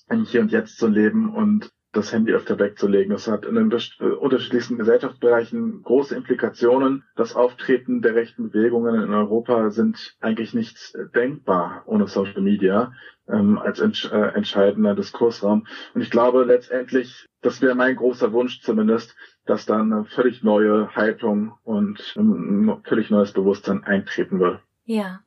im 0.08 0.24
Hier 0.24 0.40
und 0.40 0.50
Jetzt 0.52 0.78
zu 0.78 0.88
leben 0.88 1.34
und 1.34 1.70
das 1.92 2.12
Handy 2.12 2.32
öfter 2.32 2.58
wegzulegen. 2.58 3.12
Das 3.12 3.28
hat 3.28 3.46
in 3.46 3.54
den 3.54 3.70
äh, 3.70 4.04
unterschiedlichsten 4.04 4.78
Gesellschaftsbereichen 4.78 5.82
große 5.82 6.14
Implikationen. 6.14 7.04
Das 7.16 7.34
Auftreten 7.34 8.02
der 8.02 8.14
rechten 8.14 8.50
Bewegungen 8.50 9.02
in 9.02 9.14
Europa 9.14 9.70
sind 9.70 10.16
eigentlich 10.20 10.54
nicht 10.54 10.94
denkbar 11.14 11.82
ohne 11.86 12.06
Social 12.06 12.42
Media 12.42 12.92
ähm, 13.28 13.58
als 13.58 13.80
entsch 13.80 14.10
äh, 14.10 14.34
entscheidender 14.34 14.94
Diskursraum. 14.94 15.66
Und 15.94 16.00
ich 16.02 16.10
glaube 16.10 16.44
letztendlich, 16.44 17.26
das 17.40 17.62
wäre 17.62 17.74
mein 17.74 17.96
großer 17.96 18.32
Wunsch 18.32 18.60
zumindest, 18.60 19.16
dass 19.46 19.66
dann 19.66 19.92
eine 19.92 20.04
völlig 20.04 20.42
neue 20.42 20.94
Haltung 20.94 21.54
und 21.64 22.14
ein 22.16 22.82
völlig 22.84 23.10
neues 23.10 23.32
Bewusstsein 23.32 23.84
eintreten 23.84 24.40
würde. 24.40 24.60
Ja. 24.84 25.20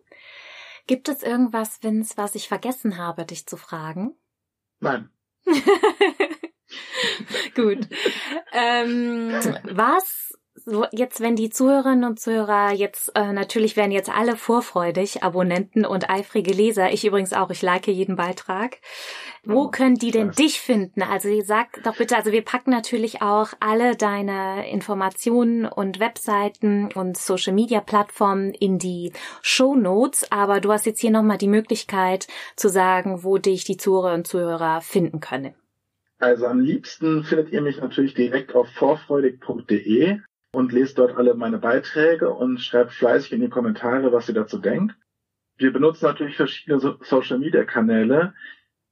Gibt 0.87 1.09
es 1.09 1.23
irgendwas, 1.23 1.83
Vince, 1.83 2.17
was 2.17 2.35
ich 2.35 2.47
vergessen 2.47 2.97
habe, 2.97 3.25
dich 3.25 3.47
zu 3.47 3.57
fragen? 3.57 4.15
Nein. 4.79 5.09
Gut. 7.55 7.87
ähm, 8.53 9.33
was 9.63 10.31
jetzt, 10.91 11.21
wenn 11.21 11.35
die 11.35 11.49
Zuhörerinnen 11.49 12.03
und 12.03 12.19
Zuhörer 12.19 12.71
jetzt, 12.71 13.11
äh, 13.15 13.33
natürlich 13.33 13.75
werden 13.77 13.91
jetzt 13.91 14.09
alle 14.09 14.35
vorfreudig, 14.35 15.23
Abonnenten 15.23 15.85
und 15.85 16.09
eifrige 16.09 16.51
Leser, 16.51 16.91
ich 16.91 17.05
übrigens 17.05 17.33
auch, 17.33 17.49
ich 17.49 17.61
like 17.61 17.87
jeden 17.87 18.15
Beitrag. 18.15 18.77
Wo 19.43 19.63
oh, 19.63 19.67
können 19.69 19.95
die 19.95 20.11
denn 20.11 20.31
dich 20.31 20.59
finden? 20.59 21.01
Also 21.01 21.29
sag 21.41 21.81
doch 21.83 21.97
bitte, 21.97 22.15
also 22.15 22.31
wir 22.31 22.43
packen 22.43 22.69
natürlich 22.69 23.21
auch 23.21 23.49
alle 23.59 23.95
deine 23.95 24.69
Informationen 24.69 25.65
und 25.65 25.99
Webseiten 25.99 26.91
und 26.93 27.17
Social 27.17 27.53
Media 27.53 27.81
Plattformen 27.81 28.53
in 28.53 28.77
die 28.77 29.13
Show 29.41 29.75
Notes, 29.75 30.31
aber 30.31 30.61
du 30.61 30.71
hast 30.71 30.85
jetzt 30.85 31.01
hier 31.01 31.11
nochmal 31.11 31.37
die 31.37 31.47
Möglichkeit 31.47 32.27
zu 32.55 32.69
sagen, 32.69 33.23
wo 33.23 33.37
dich 33.37 33.63
die 33.63 33.77
Zuhörerinnen 33.77 34.21
und 34.21 34.27
Zuhörer 34.27 34.81
finden 34.81 35.19
können. 35.19 35.55
Also 36.21 36.45
am 36.45 36.59
liebsten 36.59 37.23
findet 37.23 37.51
ihr 37.51 37.61
mich 37.61 37.81
natürlich 37.81 38.13
direkt 38.13 38.53
auf 38.53 38.69
vorfreudig.de 38.69 40.19
und 40.53 40.71
lest 40.71 40.99
dort 40.99 41.17
alle 41.17 41.33
meine 41.33 41.57
Beiträge 41.57 42.29
und 42.29 42.59
schreibt 42.59 42.91
fleißig 42.91 43.33
in 43.33 43.41
die 43.41 43.49
Kommentare, 43.49 44.11
was 44.11 44.29
ihr 44.29 44.35
dazu 44.35 44.59
denkt. 44.59 44.95
Wir 45.57 45.73
benutzen 45.73 46.05
natürlich 46.05 46.35
verschiedene 46.35 46.79
so 46.79 46.95
Social 47.01 47.39
Media 47.39 47.63
Kanäle. 47.63 48.35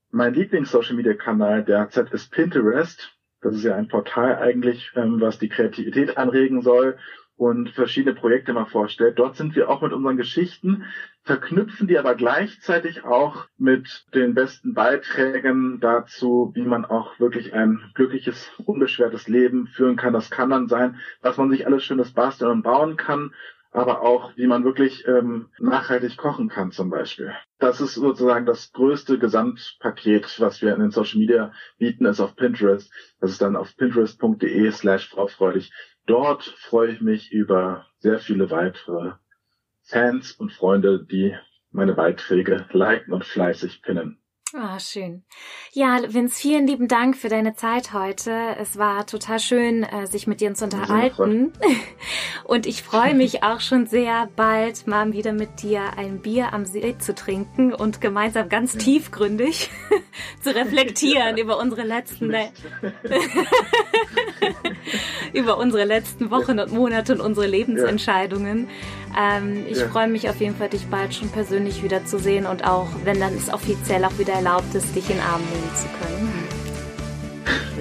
Mein 0.10 0.34
Lieblings-Social 0.34 0.96
Media 0.96 1.14
Kanal 1.14 1.64
derzeit 1.64 2.12
ist 2.12 2.32
Pinterest. 2.32 3.16
Das 3.42 3.54
ist 3.54 3.64
ja 3.64 3.76
ein 3.76 3.88
Portal 3.88 4.38
eigentlich, 4.38 4.92
ähm, 4.96 5.22
was 5.22 5.38
die 5.38 5.50
Kreativität 5.50 6.18
anregen 6.18 6.64
soll 6.64 6.98
und 7.40 7.70
verschiedene 7.70 8.14
Projekte 8.14 8.52
mal 8.52 8.66
vorstellt. 8.66 9.18
Dort 9.18 9.38
sind 9.38 9.56
wir 9.56 9.70
auch 9.70 9.82
mit 9.82 9.94
unseren 9.94 10.18
Geschichten, 10.18 10.84
verknüpfen 11.24 11.88
die 11.88 11.98
aber 11.98 12.16
gleichzeitig 12.16 13.06
auch 13.06 13.48
mit 13.58 14.06
den 14.14 14.34
besten 14.34 14.74
Beiträgen 14.74 15.80
dazu, 15.80 16.52
wie 16.54 16.64
man 16.64 16.84
auch 16.84 17.18
wirklich 17.18 17.54
ein 17.54 17.80
glückliches, 17.94 18.52
unbeschwertes 18.66 19.30
Leben 19.30 19.68
führen 19.68 19.96
kann. 19.96 20.12
Das 20.12 20.30
kann 20.30 20.50
dann 20.50 20.68
sein, 20.68 20.98
was 21.22 21.38
man 21.38 21.50
sich 21.50 21.66
alles 21.66 21.84
Schönes 21.84 22.12
basteln 22.12 22.52
und 22.52 22.64
bauen 22.64 22.98
kann, 22.98 23.32
aber 23.72 24.02
auch, 24.02 24.36
wie 24.36 24.48
man 24.48 24.66
wirklich 24.66 25.08
ähm, 25.08 25.48
nachhaltig 25.60 26.18
kochen 26.18 26.50
kann 26.50 26.72
zum 26.72 26.90
Beispiel. 26.90 27.34
Das 27.60 27.80
ist 27.80 27.94
sozusagen 27.94 28.46
das 28.46 28.74
größte 28.74 29.18
Gesamtpaket, 29.18 30.40
was 30.40 30.62
wir 30.62 30.74
in 30.74 30.82
den 30.82 30.92
Social 30.92 31.20
Media 31.20 31.54
bieten, 31.78 32.06
ist 32.06 32.20
auf 32.20 32.36
Pinterest. 32.36 32.92
Das 33.22 33.32
ist 33.32 33.42
dann 33.42 33.56
auf 33.56 33.78
pinterest.de 33.78 34.72
slash 34.72 35.08
fraufreudig. 35.10 35.72
Dort 36.10 36.44
freue 36.44 36.92
ich 36.92 37.02
mich 37.02 37.32
über 37.32 37.86
sehr 38.00 38.18
viele 38.18 38.50
weitere 38.50 39.12
Fans 39.84 40.32
und 40.32 40.52
Freunde, 40.52 41.06
die 41.06 41.38
meine 41.70 41.94
Beiträge 41.94 42.66
liken 42.72 43.14
und 43.14 43.24
fleißig 43.26 43.84
pinnen. 43.84 44.20
Ah, 44.56 44.80
schön. 44.80 45.22
Ja, 45.74 46.00
Vince, 46.08 46.42
vielen 46.42 46.66
lieben 46.66 46.88
Dank 46.88 47.16
für 47.16 47.30
deine 47.30 47.54
Zeit 47.54 47.94
heute. 47.94 48.56
Es 48.60 48.80
war 48.80 49.06
total 49.06 49.40
schön, 49.40 49.84
äh, 49.84 50.08
sich 50.08 50.26
mit 50.26 50.42
dir 50.42 50.52
zu 50.56 50.64
unterhalten. 50.64 51.54
Und 52.46 52.66
ich 52.66 52.82
freue 52.82 53.14
mich 53.14 53.44
auch 53.44 53.60
schon 53.60 53.86
sehr, 53.86 54.28
bald 54.36 54.88
mal 54.88 55.14
wieder 55.14 55.34
mit 55.34 55.62
dir 55.62 55.98
ein 55.98 56.20
Bier 56.22 56.52
am 56.52 56.66
See 56.66 56.98
zu 56.98 57.14
trinken 57.14 57.74
und 57.74 58.02
gemeinsam 58.02 58.50
ganz 58.50 58.74
ja. 58.74 58.80
tiefgründig 58.80 59.70
zu 60.42 60.56
reflektieren 60.56 61.38
ja. 61.38 61.44
über 61.44 61.60
unsere 61.60 61.84
letzten 61.84 62.34
über 65.34 65.58
unsere 65.58 65.84
letzten 65.86 66.32
Wochen 66.32 66.60
und 66.60 66.72
Monate 66.72 67.14
und 67.14 67.22
unsere 67.22 67.46
Lebensentscheidungen. 67.46 68.68
Ähm, 69.18 69.66
ich 69.68 69.80
freue 69.80 70.08
mich 70.08 70.30
auf 70.30 70.40
jeden 70.40 70.56
Fall, 70.56 70.70
dich 70.70 70.86
bald 70.88 71.14
schon 71.14 71.30
persönlich 71.30 71.84
wiederzusehen 71.84 72.46
und 72.46 72.66
auch, 72.66 72.88
wenn 73.04 73.20
dann 73.20 73.36
es 73.36 73.52
offiziell 73.52 74.04
auch 74.06 74.18
wieder 74.18 74.34
erlaubt 74.34 74.74
ist, 74.76 74.96
dich 74.96 75.10
in 75.10 75.18
den 75.18 75.26
Arm 75.26 75.42
nehmen 75.42 75.76
zu 75.76 75.88
können. 76.00 76.30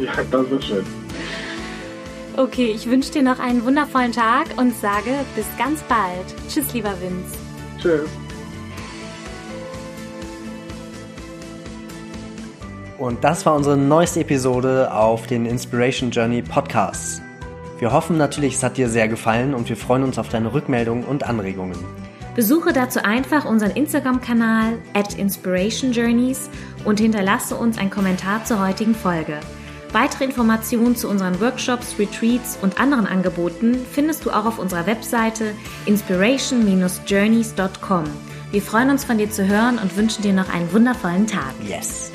Ja, 0.00 0.12
das 0.30 0.48
wird 0.48 0.64
schön. 0.64 0.86
Okay, 2.36 2.66
ich 2.72 2.88
wünsche 2.88 3.10
dir 3.10 3.22
noch 3.22 3.40
einen 3.40 3.64
wundervollen 3.64 4.12
Tag 4.12 4.46
und 4.56 4.72
sage 4.80 5.10
bis 5.34 5.44
ganz 5.58 5.82
bald. 5.82 6.24
Tschüss, 6.48 6.72
lieber 6.72 6.94
Vince. 7.00 7.36
Tschüss. 7.80 8.08
Und 12.96 13.22
das 13.24 13.44
war 13.44 13.54
unsere 13.54 13.76
neueste 13.76 14.20
Episode 14.20 14.92
auf 14.92 15.26
den 15.26 15.46
Inspiration 15.46 16.10
Journey 16.12 16.42
Podcasts. 16.42 17.20
Wir 17.78 17.92
hoffen 17.92 18.16
natürlich, 18.16 18.54
es 18.54 18.62
hat 18.62 18.76
dir 18.76 18.88
sehr 18.88 19.08
gefallen 19.08 19.54
und 19.54 19.68
wir 19.68 19.76
freuen 19.76 20.02
uns 20.02 20.18
auf 20.18 20.28
deine 20.28 20.52
Rückmeldungen 20.52 21.04
und 21.04 21.24
Anregungen. 21.24 21.78
Besuche 22.34 22.72
dazu 22.72 23.04
einfach 23.04 23.44
unseren 23.44 23.72
Instagram-Kanal 23.72 24.78
at 24.94 25.14
Inspiration 25.14 25.92
Journeys 25.92 26.48
und 26.84 27.00
hinterlasse 27.00 27.56
uns 27.56 27.78
einen 27.78 27.90
Kommentar 27.90 28.44
zur 28.44 28.64
heutigen 28.64 28.94
Folge. 28.94 29.40
Weitere 29.92 30.24
Informationen 30.24 30.96
zu 30.96 31.08
unseren 31.08 31.40
Workshops, 31.40 31.94
Retreats 31.98 32.58
und 32.60 32.80
anderen 32.80 33.06
Angeboten 33.06 33.78
findest 33.90 34.24
du 34.24 34.30
auch 34.30 34.44
auf 34.44 34.58
unserer 34.58 34.86
Webseite 34.86 35.54
inspiration-journeys.com. 35.86 38.04
Wir 38.50 38.62
freuen 38.62 38.90
uns 38.90 39.04
von 39.04 39.18
dir 39.18 39.30
zu 39.30 39.46
hören 39.46 39.78
und 39.78 39.96
wünschen 39.96 40.22
dir 40.22 40.32
noch 40.32 40.52
einen 40.52 40.72
wundervollen 40.72 41.26
Tag. 41.26 41.52
Yes. 41.66 42.12